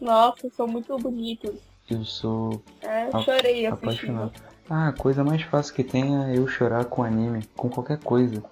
[0.00, 1.54] Nossa, são muito bonitos.
[1.90, 4.32] Eu sou é, eu chorei apaixonado.
[4.68, 8.42] Ah, a coisa mais fácil que tem é eu chorar com anime, com qualquer coisa.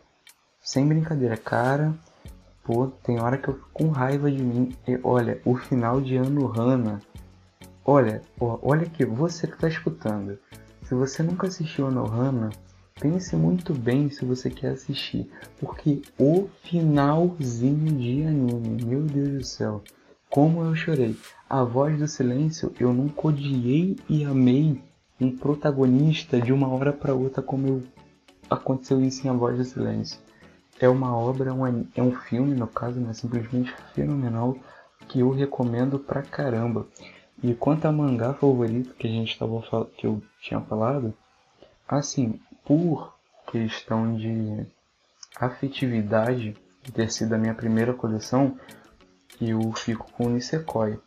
[0.61, 1.95] Sem brincadeira, cara.
[2.65, 4.75] Pô, tem hora que eu fico com raiva de mim.
[4.89, 7.01] E, olha, o final de Ano Hana.
[7.89, 10.37] Olha, olha aqui, você que tá escutando.
[10.83, 12.51] Se você nunca assistiu Ano Hana,
[13.01, 15.31] pense muito bem se você quer assistir.
[15.61, 19.85] Porque o finalzinho de anime, meu Deus do céu.
[20.29, 21.17] Como eu chorei.
[21.49, 24.83] A Voz do Silêncio, eu nunca odiei e amei
[25.21, 27.83] um protagonista de uma hora para outra como eu...
[28.51, 30.19] aconteceu isso em A Voz do Silêncio.
[30.81, 34.57] É uma obra, um, é um filme, no caso, né, simplesmente fenomenal,
[35.07, 36.85] que eu recomendo pra caramba.
[37.43, 39.61] E quanto a mangá favorito que a gente tava
[39.97, 41.15] que eu tinha falado,
[41.87, 43.15] assim, por
[43.51, 44.67] questão de
[45.39, 46.57] afetividade
[46.93, 48.59] ter sido a minha primeira coleção,
[49.41, 50.99] eu fico com o Nisekoi.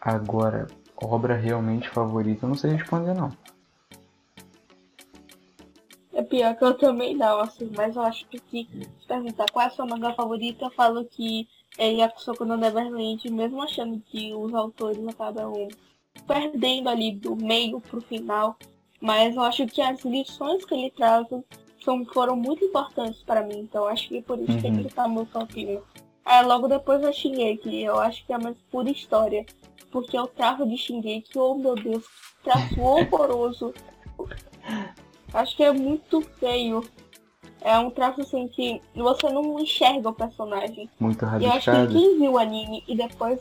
[0.00, 0.66] Agora,
[0.96, 3.30] obra realmente favorita, eu não sei responder não.
[6.12, 8.68] É pior que eu também não, assim, mas eu acho que se
[9.06, 11.48] perguntar qual é a sua manga favorita, eu falo que
[11.78, 15.68] é Yakusoku no Neverland, mesmo achando que os autores acabam
[16.26, 18.56] perdendo ali do meio pro final.
[19.00, 21.26] Mas eu acho que as lições que ele traz
[21.82, 24.60] são, foram muito importantes para mim, então acho que por isso uhum.
[24.60, 25.82] que ele tá no top 1.
[26.30, 29.44] É, logo depois da Shingeki, eu acho que é mais pura história.
[29.90, 33.74] Porque o traço de Shingeki, oh meu Deus, que traço horroroso.
[35.32, 36.84] Acho que é muito feio.
[37.60, 40.88] É um traço assim que você não enxerga o personagem.
[40.98, 41.88] Muito E eu acho rabiscado.
[41.88, 43.40] que quem viu o anime e depois.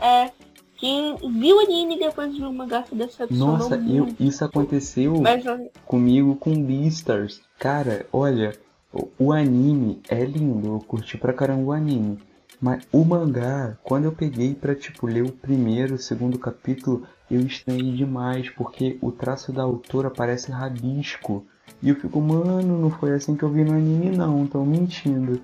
[0.00, 0.30] É.
[0.76, 5.20] Quem viu o anime e depois viu o mangá se decepcionou Nossa, eu, isso aconteceu
[5.20, 5.42] Mas
[5.84, 7.40] comigo com Beastars.
[7.58, 8.56] Cara, olha,
[8.92, 12.18] o, o anime é lindo, eu curti pra caramba o anime.
[12.60, 17.40] Mas o mangá, quando eu peguei pra, tipo, ler o primeiro, o segundo capítulo, eu
[17.40, 21.44] estranhei demais, porque o traço da autora parece rabisco.
[21.82, 25.40] E eu fico, mano, não foi assim que eu vi no anime não, tão mentindo.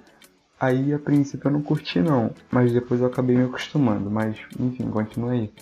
[0.58, 4.90] Aí, a princípio, eu não curti não, mas depois eu acabei me acostumando, mas, enfim,
[4.90, 5.52] continua aí.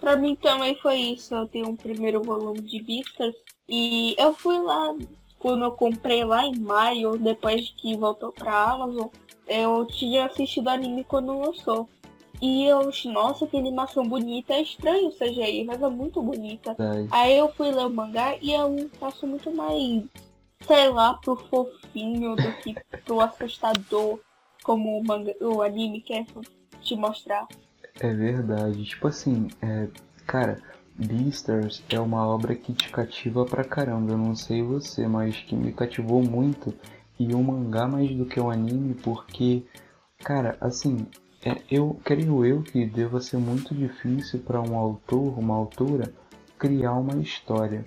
[0.00, 1.34] Pra mim também foi isso.
[1.34, 3.34] Eu tenho um primeiro volume de Beastars.
[3.68, 4.94] E eu fui lá,
[5.38, 9.08] quando eu comprei lá em maio, depois que voltou pra Amazon,
[9.46, 11.88] eu tinha assistido anime quando lançou.
[12.40, 14.54] E eu, nossa, que animação bonita.
[14.54, 16.74] É estranho o CGI, mas é muito bonita.
[16.74, 17.08] Verdade.
[17.10, 20.04] Aí eu fui ler o mangá e é um traço muito mais,
[20.66, 22.74] sei lá, pro fofinho do que
[23.04, 24.20] pro assustador,
[24.62, 26.26] como o, manga, o anime quer
[26.80, 27.48] te mostrar.
[28.00, 28.84] É verdade.
[28.84, 29.88] Tipo assim, é,
[30.24, 30.62] cara,
[30.94, 34.12] Beastars é uma obra que te cativa pra caramba.
[34.12, 36.72] Eu não sei você, mas que me cativou muito.
[37.18, 39.64] E o mangá mais do que o anime, porque,
[40.20, 41.04] cara, assim,
[41.48, 46.12] é, eu creio eu que deva ser muito difícil para um autor, uma autora,
[46.58, 47.84] criar uma história.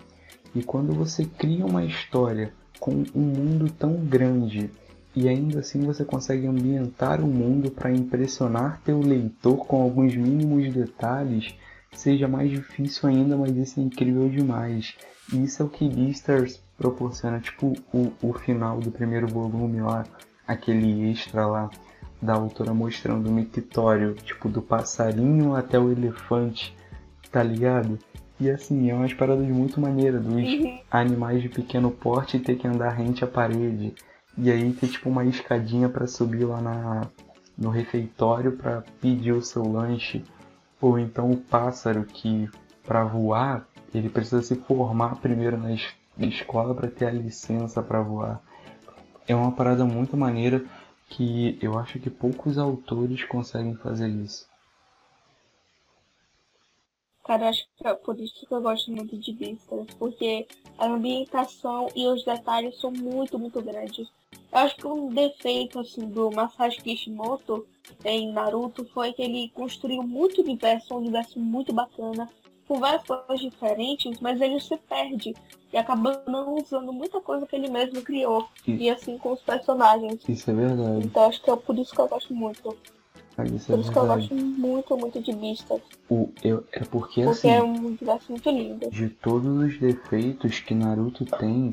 [0.56, 4.72] E quando você cria uma história com um mundo tão grande
[5.16, 10.74] e ainda assim você consegue ambientar o mundo para impressionar teu leitor com alguns mínimos
[10.74, 11.54] detalhes,
[11.94, 14.96] seja mais difícil ainda, mas isso é incrível demais.
[15.32, 20.04] E isso é o que Beastars proporciona, tipo o, o final do primeiro volume lá,
[20.48, 21.70] aquele extra lá
[22.22, 26.76] da autora mostrando o mictório, tipo do passarinho até o elefante,
[27.32, 27.98] tá ligado?
[28.40, 30.80] E assim, é umas paradas muito maneiras dos Uhum.
[30.90, 33.94] animais de pequeno porte ter que andar rente à parede.
[34.38, 37.02] E aí ter tipo uma escadinha pra subir lá na,
[37.58, 40.24] no refeitório pra pedir o seu lanche.
[40.80, 42.50] Ou então o pássaro que
[42.86, 48.02] pra voar ele precisa se formar primeiro na es- escola pra ter a licença pra
[48.02, 48.42] voar.
[49.28, 50.64] É uma parada muito maneira
[51.12, 54.50] que eu acho que poucos autores conseguem fazer isso.
[57.24, 60.48] Cara, acho que é por isso que eu gosto muito de Beastars, porque
[60.78, 64.08] a ambientação e os detalhes são muito, muito grandes.
[64.52, 67.68] Eu acho que um defeito assim do Masashi Kishimoto
[68.04, 72.28] em Naruto foi que ele construiu muito universo, um universo muito bacana,
[72.72, 75.36] com várias coisas diferentes, mas ele se perde
[75.74, 78.48] e acaba não usando muita coisa que ele mesmo criou.
[78.66, 80.22] E- E assim com os personagens.
[80.30, 81.06] Isso é verdade.
[81.06, 82.78] Então acho que é por isso que eu gosto muito.
[83.38, 85.82] Ah, Isso é Por isso que eu gosto muito, muito de Beastars.
[86.10, 87.50] O, eu, é porque Porque assim.
[87.50, 88.90] é um universo muito lindo.
[88.90, 91.72] de todos os defeitos que Naruto tem,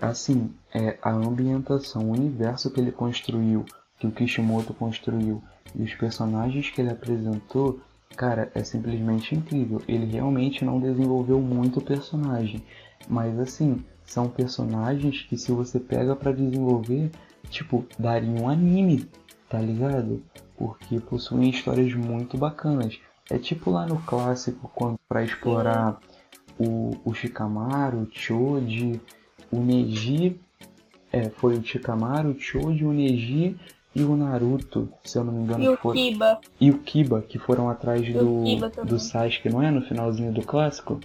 [0.00, 3.64] assim, é a ambientação, o universo que ele construiu,
[3.98, 5.42] que o Kishimoto construiu
[5.74, 7.80] e os personagens que ele apresentou,
[8.16, 9.82] cara, é simplesmente incrível.
[9.88, 12.62] Ele realmente não desenvolveu muito o personagem,
[13.08, 17.10] mas assim, são personagens que se você pega pra desenvolver,
[17.50, 19.08] tipo, daria um anime,
[19.48, 20.22] tá ligado?
[20.56, 22.98] Porque possuem histórias muito bacanas.
[23.28, 25.98] É tipo lá no clássico, quando para explorar
[26.58, 29.00] o, o Shikamaru, o Choji,
[29.50, 30.40] o Neji.
[31.12, 33.58] É, foi o Shikamaru, o Choji, o Neji
[33.96, 35.64] e o Naruto, se eu não me engano.
[35.64, 36.38] E o Kiba.
[36.60, 38.44] e o Kiba, que foram atrás do,
[38.84, 39.70] do Sasuke, não é?
[39.70, 41.00] No finalzinho do clássico?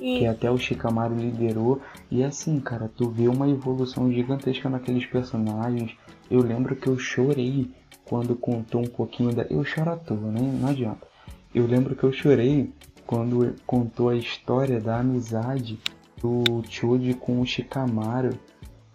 [0.00, 1.80] E que até o Shikamaru liderou.
[2.10, 5.92] E assim, cara, tu vê uma evolução gigantesca naqueles personagens.
[6.28, 7.70] Eu lembro que eu chorei
[8.04, 9.44] quando contou um pouquinho da.
[9.44, 10.40] Eu choro à toa, né?
[10.60, 11.06] Não adianta.
[11.54, 12.72] Eu lembro que eu chorei
[13.06, 15.78] quando contou a história da amizade
[16.20, 18.36] do Choji com o Shikamaru,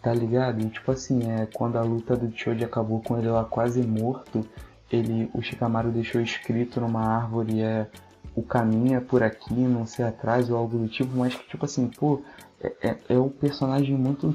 [0.02, 0.62] tá ligado?
[0.62, 4.46] E tipo assim, é quando a luta do Choji acabou com ele lá quase morto,
[4.92, 7.88] ele, o Shikamaru deixou escrito numa árvore é
[8.36, 11.66] o caminho é por aqui, não sei atrás ou algo do tipo, mas que tipo
[11.66, 12.22] assim, pô,
[12.62, 14.34] é, é, é um personagem muito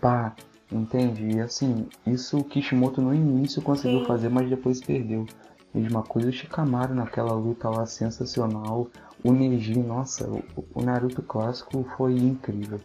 [0.00, 0.34] pá,
[0.70, 1.36] entende?
[1.36, 4.06] E assim, isso o Kishimoto no início conseguiu Sim.
[4.06, 5.26] fazer, mas depois perdeu.
[5.72, 8.88] Mesma coisa o Shikamaru naquela luta lá sensacional.
[9.22, 10.42] O Neji, nossa, o,
[10.74, 12.80] o Naruto clássico foi incrível.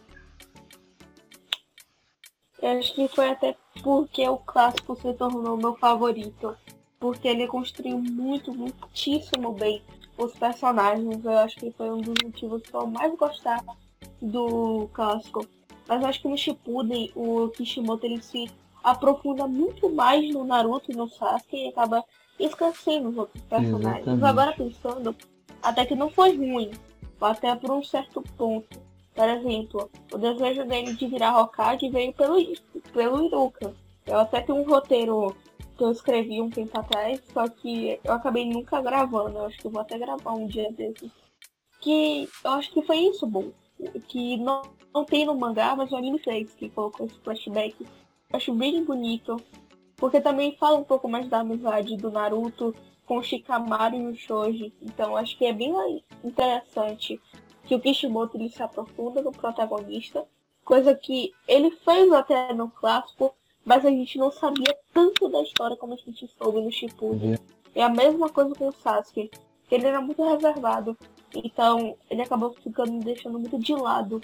[2.66, 6.56] Eu acho que foi até porque o clássico se tornou meu favorito.
[6.98, 9.82] Porque ele construiu muito, muitíssimo bem
[10.18, 11.24] os personagens.
[11.24, 13.76] Eu acho que foi um dos motivos que eu mais gostava
[14.20, 15.46] do clássico.
[15.86, 18.50] Mas eu acho que no Shippuden, o Kishimoto ele se
[18.82, 22.04] aprofunda muito mais no Naruto e no Sasuke e acaba
[22.40, 24.06] esquecendo os outros personagens.
[24.06, 24.24] Exatamente.
[24.24, 25.14] Agora pensando,
[25.62, 26.72] até que não foi ruim,
[27.20, 28.85] até por um certo ponto.
[29.16, 32.36] Por exemplo, o desejo dele de virar Hokage veio pelo,
[32.92, 33.74] pelo Iruka.
[34.06, 35.34] Eu até tenho um roteiro
[35.74, 39.38] que eu escrevi um tempo atrás, só que eu acabei nunca gravando.
[39.38, 41.10] Eu acho que eu vou até gravar um dia desses.
[41.80, 43.50] Que eu acho que foi isso, bom.
[44.06, 44.60] Que não,
[44.94, 47.74] não tem no mangá, mas o anime fez, que colocou esse flashback.
[47.80, 49.40] Eu acho bem bonito.
[49.96, 52.74] Porque também fala um pouco mais da amizade do Naruto
[53.06, 54.74] com o Shikamaru e o Shoji.
[54.82, 55.72] Então acho que é bem
[56.22, 57.18] interessante
[57.66, 60.24] que o Kishimoto ele se aprofunda no protagonista.
[60.64, 65.76] Coisa que ele fez até no clássico, mas a gente não sabia tanto da história
[65.76, 67.38] como a gente soube no Shippuden.
[67.74, 69.30] É a mesma coisa com o Sasuke,
[69.68, 70.96] que ele era muito reservado.
[71.34, 74.20] Então ele acabou ficando deixando muito de lado.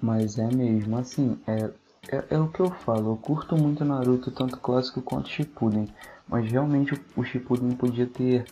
[0.00, 1.70] Mas é mesmo, assim, é,
[2.14, 5.88] é, é o que eu falo, eu curto muito Naruto, tanto clássico quanto Shippuden.
[6.28, 8.44] Mas realmente o Shippuden podia ter,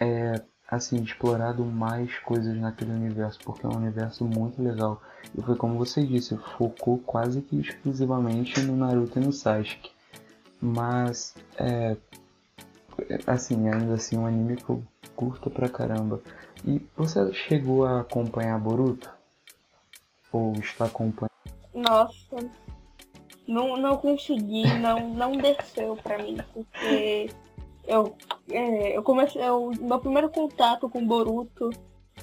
[0.00, 0.42] é,
[0.72, 5.02] assim, explorado mais coisas naquele universo, porque é um universo muito legal.
[5.36, 9.90] E foi como você disse, focou quase que exclusivamente no Naruto e no Sasuke.
[10.58, 11.94] Mas, é,
[13.26, 14.82] assim, ainda assim, um anime que eu
[15.14, 16.22] curto pra caramba.
[16.66, 19.10] E você chegou a acompanhar Boruto?
[20.32, 21.28] Ou está acompanhando?
[21.74, 22.50] Nossa,
[23.46, 27.30] não, não consegui, não, não desceu pra mim, porque
[27.92, 28.14] eu,
[28.50, 31.70] é, eu comecei, eu, meu primeiro contato com Boruto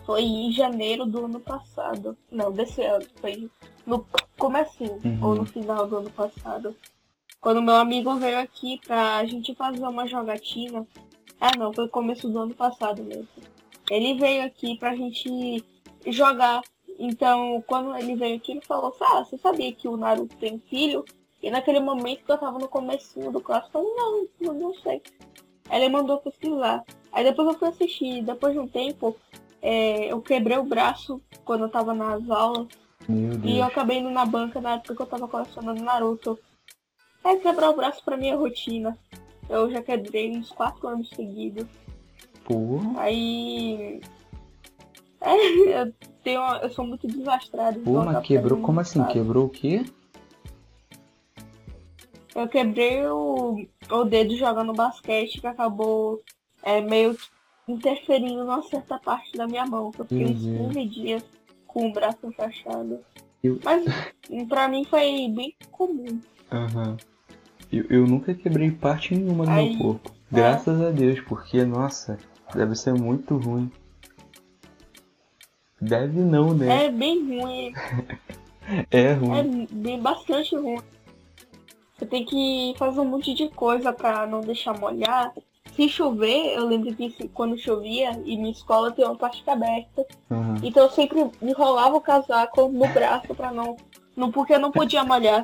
[0.05, 2.17] foi em janeiro do ano passado.
[2.31, 3.49] Não, desse ano, foi
[3.85, 4.05] no
[4.37, 5.19] comecinho, Uhum.
[5.23, 6.75] ou no final do ano passado.
[7.41, 10.85] Quando meu amigo veio aqui pra gente fazer uma jogatina.
[11.39, 13.27] Ah não, foi começo do ano passado mesmo.
[13.89, 15.63] Ele veio aqui pra gente
[16.07, 16.61] jogar.
[16.99, 21.05] Então, quando ele veio aqui, ele falou, ah, você sabia que o Naruto tem filho?
[21.41, 25.01] E naquele momento que eu tava no comecinho do clássico, eu falei, não, não sei.
[25.69, 26.83] Aí ele mandou pesquisar.
[27.11, 28.23] Aí depois eu fui assistir.
[28.23, 29.15] Depois de um tempo,
[29.61, 32.67] é, eu quebrei o braço quando eu tava nas aulas.
[33.43, 36.37] E eu acabei indo na banca na época que eu tava colecionando Naruto.
[37.23, 38.97] É quebrar o braço pra minha rotina.
[39.49, 41.65] Eu já quebrei uns 4 anos seguidos.
[42.43, 44.01] Pô, Aí.
[45.21, 45.93] É, eu,
[46.23, 47.81] tenho, eu sou muito desastrado.
[47.81, 49.03] pô, mas quebrou, como assim?
[49.03, 49.83] Quebrou o quê?
[52.39, 56.21] Eu quebrei o, o dedo jogando basquete que acabou
[56.63, 57.27] é, meio que
[57.73, 59.91] interferindo numa certa parte da minha mão.
[59.91, 60.73] que Eu fiquei uns Entendi.
[60.73, 61.23] 15 dias
[61.67, 62.99] com o braço enfaixado.
[63.43, 63.83] Eu- Mas
[64.47, 66.21] pra mim foi bem comum.
[66.49, 66.95] Aham.
[67.69, 70.09] Eu, eu nunca quebrei parte nenhuma do Aí, meu corpo.
[70.31, 70.35] é.
[70.37, 72.17] Graças a Deus, porque, nossa,
[72.55, 73.69] deve ser muito ruim.
[75.81, 76.85] Deve não, né?
[76.85, 77.73] É bem ruim.
[78.91, 79.63] É, ruim.
[79.63, 80.79] É bem bastante ruim.
[81.99, 85.33] Você tem que fazer um monte de coisa pra não deixar molhar.
[85.75, 90.07] Se chover, eu lembro que quando chovia e minha escola tem uma plástica aberta.
[90.31, 90.55] Aham.
[90.63, 93.75] Então eu sempre enrolava o casaco no braço pra não.
[94.15, 95.43] não porque eu não podia molhar.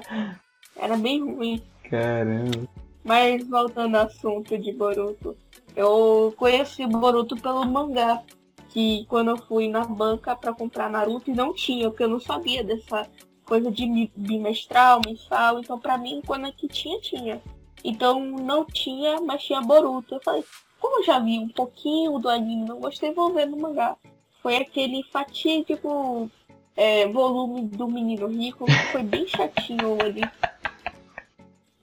[0.78, 1.62] Era bem ruim.
[1.90, 2.68] Caramba.
[3.04, 5.38] Mas voltando ao assunto de Boruto,
[5.76, 8.24] eu conheci Boruto pelo mangá.
[8.70, 12.64] Que quando eu fui na banca pra comprar Naruto não tinha, porque eu não sabia
[12.64, 13.08] dessa
[13.46, 15.60] coisa de bimestral, mensal.
[15.60, 17.42] Então pra mim, quando aqui tinha, tinha.
[17.84, 20.16] Então não tinha, mas tinha Boruto.
[20.16, 20.44] Eu falei,
[20.80, 23.96] como eu já vi um pouquinho do anime, não gostei, vou ver no mangá.
[24.42, 26.30] Foi aquele fatídico
[26.76, 30.22] é, volume do menino rico, que foi bem chatinho ali.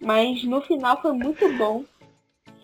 [0.01, 1.85] Mas no final foi muito bom.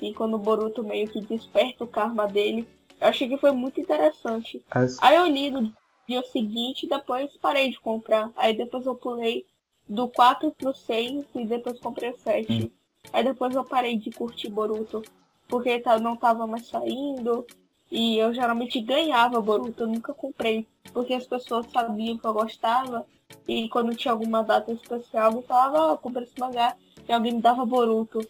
[0.00, 2.68] E quando o Boruto meio que desperta o karma dele,
[3.00, 4.64] eu achei que foi muito interessante.
[4.70, 5.72] As- Aí eu li no
[6.08, 8.30] dia seguinte depois parei de comprar.
[8.34, 9.44] Aí depois eu pulei
[9.86, 12.72] do 4 pro 6 e depois comprei o 7.
[13.12, 15.02] Aí depois eu parei de curtir Boruto.
[15.46, 17.46] Porque tá- não tava mais saindo.
[17.90, 20.66] E eu geralmente ganhava Boruto, eu nunca comprei.
[20.92, 23.06] Porque as pessoas sabiam que eu gostava.
[23.46, 26.74] E quando tinha alguma data especial, eu falava, ó, comprei esse mangá.
[27.06, 28.26] E alguém me dava Boruto.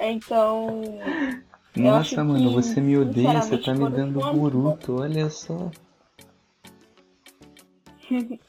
[0.00, 0.82] Então.
[1.76, 5.70] eu Nossa, mano, que, você me odeia, você tá me dando Boruto, olha só.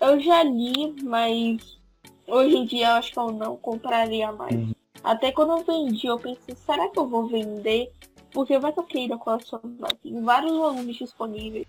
[0.00, 1.78] Eu já li, mas
[2.26, 4.54] hoje em dia eu acho que eu não compraria mais.
[4.54, 4.72] Uhum.
[5.02, 7.92] Até quando eu vendi, eu pensei, será que eu vou vender?
[8.32, 9.94] Porque vai que eu queira colecionar.
[10.02, 11.66] Tem vários volumes disponíveis.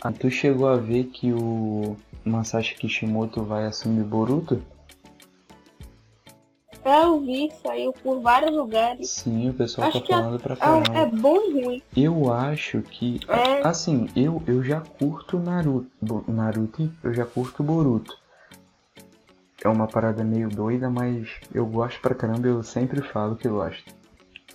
[0.00, 4.62] Ah, tu chegou a ver que o Masashi Kishimoto vai assumir Boruto?
[6.84, 9.08] Eu vi, saiu por vários lugares.
[9.10, 10.98] Sim, o pessoal Acho tá é- falando pra É, caramba.
[10.98, 11.82] é bom e ruim.
[11.96, 13.20] Eu acho que.
[13.28, 13.66] É.
[13.66, 16.24] Assim, eu, eu já curto Naruto.
[16.26, 18.16] Naruto, eu já curto Boruto.
[19.64, 23.94] é uma parada meio doida, mas eu gosto pra caramba, eu sempre falo que gosto.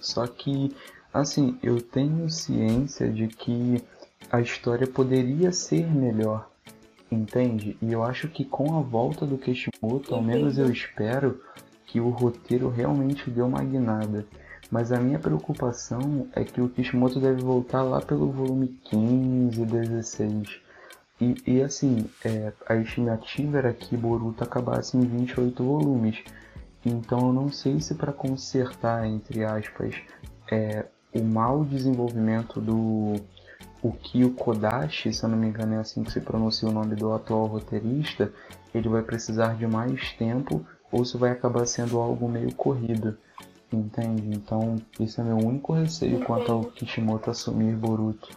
[0.02, 0.76] Só que,
[1.14, 3.82] assim, eu tenho ciência de que
[4.30, 6.50] a história poderia ser melhor,
[7.10, 7.78] entende?
[7.82, 11.40] E eu acho que com a volta do Kishimoto, ao menos eu espero
[11.88, 14.26] que o roteiro realmente deu uma guinada.
[14.70, 20.60] Mas a minha preocupação é que o Kishimoto deve voltar lá pelo volume 15, 16.
[21.20, 26.22] E, e assim, é, a estimativa era que Boruto acabasse em 28 volumes.
[26.86, 29.96] Então eu não sei se para consertar, entre aspas,
[30.52, 33.16] é, o mau desenvolvimento do
[33.82, 36.96] o Kyo Kodashi, se eu não me engano é assim que se pronuncia o nome
[36.96, 38.32] do atual roteirista,
[38.74, 43.18] ele vai precisar de mais tempo ou se vai acabar sendo algo meio corrido.
[43.72, 44.36] Entende?
[44.36, 48.30] Então, esse é meu único receio quanto ao Kishimoto assumir Boruto.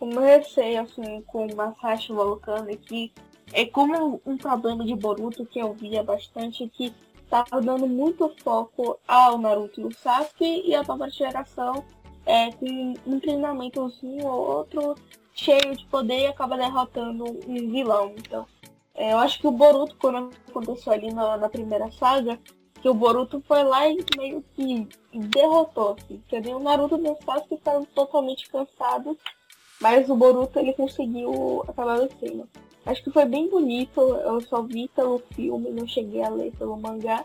[0.00, 3.12] O meu receio, assim, com o Masashi voltando aqui,
[3.52, 6.92] é como um problema de Boruto que eu via bastante, que
[7.30, 11.84] tava dando muito foco ao Naruto e o Sasuke e a nova geração
[12.26, 14.94] é, com um treinamentozinho ou outro
[15.34, 18.12] cheio de poder e acaba derrotando um vilão.
[18.18, 18.46] Então,
[18.94, 22.38] é, eu acho que o Boruto, quando aconteceu ali na, na, primeira saga,
[22.80, 26.14] que o Boruto foi lá e meio que derrotou, assim.
[26.14, 26.56] Entendeu?
[26.56, 29.16] O Naruto e o Sasuke ficaram totalmente cansados,
[29.80, 32.48] mas o Boruto ele conseguiu acabar vencendo.
[32.84, 36.76] Acho que foi bem bonito, eu só vi pelo filme, não cheguei a ler pelo
[36.76, 37.24] mangá.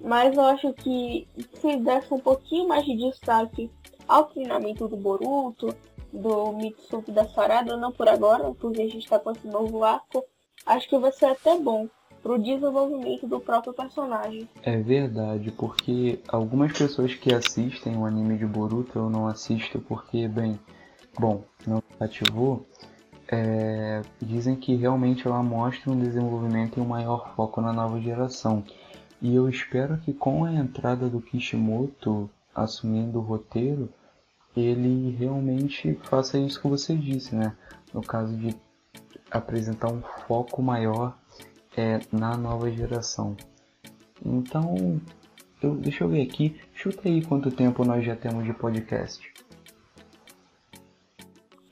[0.00, 3.70] Mas eu acho que se desse um pouquinho mais de destaque
[4.06, 5.74] ao treinamento do Boruto,
[6.12, 10.24] do Mitsuki da Sarada, não por agora, porque a gente está com esse novo arco,
[10.66, 11.88] acho que vai ser até bom
[12.22, 14.48] pro desenvolvimento do próprio personagem.
[14.62, 20.28] É verdade, porque algumas pessoas que assistem o anime de Boruto eu não assisto porque,
[20.28, 20.58] bem,
[21.18, 22.64] bom, não ativou,
[23.28, 28.62] é, dizem que realmente ela mostra um desenvolvimento e um maior foco na nova geração.
[29.20, 33.88] E eu espero que com a entrada do Kishimoto assumindo o roteiro,
[34.56, 37.56] ele realmente faça isso que você disse, né?
[37.94, 38.54] No caso de
[39.32, 41.16] apresentar um foco maior
[41.76, 43.36] é, na nova geração.
[44.24, 45.00] Então,
[45.62, 49.32] eu, deixa eu ver aqui, chuta aí quanto tempo nós já temos de podcast.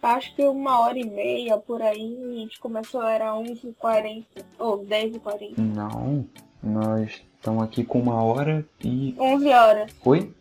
[0.02, 4.24] Acho que uma hora e meia por aí, a gente começou, era 11h40
[4.58, 5.58] ou 10h40.
[5.58, 6.26] Não,
[6.62, 9.14] nós estamos aqui com uma hora e.
[9.18, 9.94] 11 horas.
[10.04, 10.34] Oi?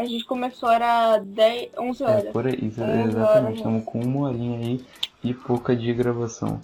[0.00, 2.24] A gente começou, era 10, 11 horas.
[2.24, 3.56] É, por aí, exatamente.
[3.56, 4.86] Estamos com uma horinha aí
[5.22, 6.58] e pouca de gravação.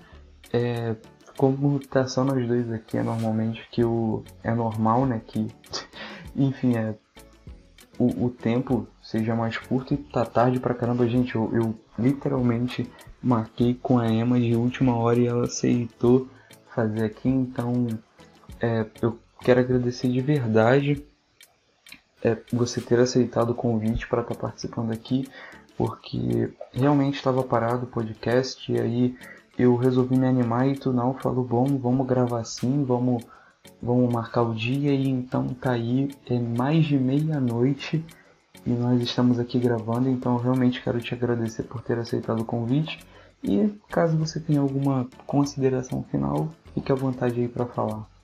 [0.51, 0.97] É,
[1.37, 4.25] como tá só nós dois aqui, é normalmente que o.
[4.43, 5.21] É normal, né?
[5.27, 5.47] Que.
[6.35, 6.95] Enfim, é.
[7.99, 11.35] O, o tempo seja mais curto e tá tarde pra caramba, gente.
[11.35, 12.91] Eu, eu literalmente
[13.23, 16.27] marquei com a Emma de última hora e ela aceitou
[16.75, 17.87] fazer aqui, então
[18.61, 21.05] é, eu quero agradecer de verdade
[22.27, 25.29] é, você ter aceitado o convite para estar tá participando aqui,
[25.79, 29.17] porque realmente estava parado o podcast e aí
[29.57, 33.25] eu resolvi me animar e tu não falou, bom, vamos gravar sim, vamos,
[33.81, 38.05] vamos marcar o dia e então tá aí, é mais de meia-noite
[38.67, 42.45] e nós estamos aqui gravando, então eu realmente quero te agradecer por ter aceitado o
[42.45, 42.99] convite
[43.45, 48.16] e caso você tenha alguma consideração final, fique à vontade aí para falar.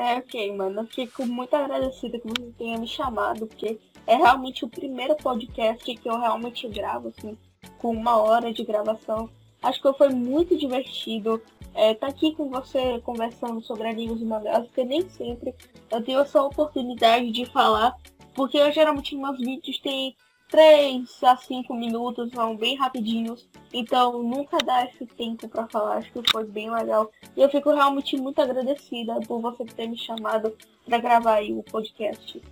[0.00, 0.80] É, ok, mano.
[0.80, 5.84] Eu fico muito agradecida que você tenha me chamado, porque é realmente o primeiro podcast
[5.84, 7.36] que eu realmente gravo, assim,
[7.76, 9.28] com uma hora de gravação.
[9.62, 11.42] Acho que foi muito divertido
[11.74, 15.54] é, tá aqui com você conversando sobre animes e mangás, porque nem sempre
[15.90, 17.94] eu tenho essa oportunidade de falar,
[18.34, 20.16] porque eu geralmente meus vídeos têm
[20.50, 23.48] 3 a 5 minutos, são bem rapidinhos.
[23.72, 27.10] Então nunca dá esse tempo para falar, acho que foi bem legal.
[27.36, 30.52] E eu fico realmente muito agradecida por você ter me chamado
[30.84, 32.42] para gravar o podcast.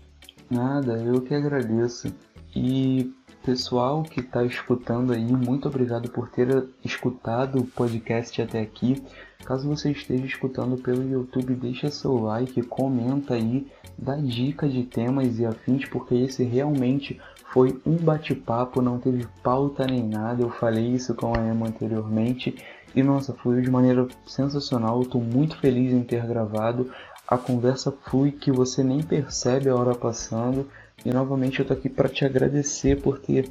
[0.50, 2.14] Nada, eu que agradeço.
[2.54, 3.12] E
[3.44, 9.02] pessoal que está escutando aí, muito obrigado por ter escutado o podcast até aqui.
[9.44, 13.66] Caso você esteja escutando pelo YouTube, deixa seu like, comenta aí,
[13.96, 17.18] dá dica de temas e afins, porque esse realmente
[17.52, 20.42] foi um bate-papo, não teve pauta nem nada.
[20.42, 22.56] Eu falei isso com a Emma anteriormente
[22.94, 24.96] e nossa, fluiu de maneira sensacional.
[24.96, 26.90] Eu estou muito feliz em ter gravado.
[27.26, 30.68] A conversa flui que você nem percebe a hora passando.
[31.04, 33.50] E novamente eu tô aqui para te agradecer por ter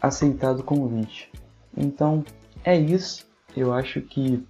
[0.00, 1.30] aceitado o convite.
[1.76, 2.24] Então
[2.64, 3.26] é isso.
[3.56, 4.44] Eu acho que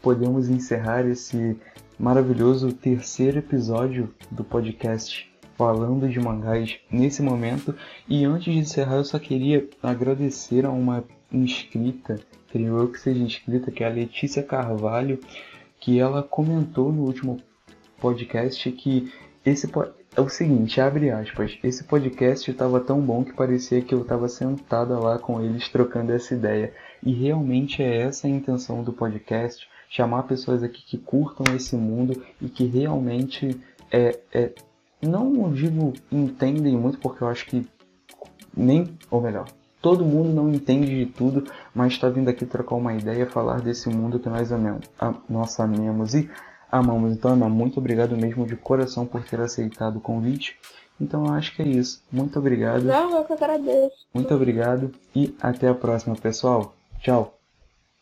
[0.00, 1.58] podemos encerrar esse
[1.98, 5.29] maravilhoso terceiro episódio do podcast
[5.60, 7.74] falando de mangás nesse momento.
[8.08, 12.18] E antes de encerrar, eu só queria agradecer a uma inscrita,
[12.50, 15.20] creio eu que seja inscrita, que é a Letícia Carvalho,
[15.78, 17.42] que ela comentou no último
[18.00, 19.12] podcast que
[19.44, 19.70] esse
[20.16, 24.28] é o seguinte, abre aspas, esse podcast estava tão bom que parecia que eu estava
[24.28, 26.72] sentada lá com eles trocando essa ideia.
[27.04, 32.24] E realmente é essa a intenção do podcast, chamar pessoas aqui que curtam esse mundo
[32.40, 33.60] e que realmente
[33.92, 34.52] é, é
[35.02, 37.66] não digo entendem muito porque eu acho que
[38.56, 39.46] nem, ou melhor,
[39.80, 41.44] todo mundo não entende de tudo,
[41.74, 45.58] mas está vindo aqui trocar uma ideia, falar desse mundo que nós amamos, a, nós
[45.58, 46.30] amemos e
[46.70, 47.12] amamos.
[47.12, 50.58] Então, Ana, muito obrigado mesmo de coração por ter aceitado o convite.
[51.00, 52.02] Então, eu acho que é isso.
[52.12, 52.84] Muito obrigado.
[52.84, 54.06] Não, eu que agradeço.
[54.12, 56.74] Muito obrigado e até a próxima, pessoal.
[57.00, 57.39] Tchau.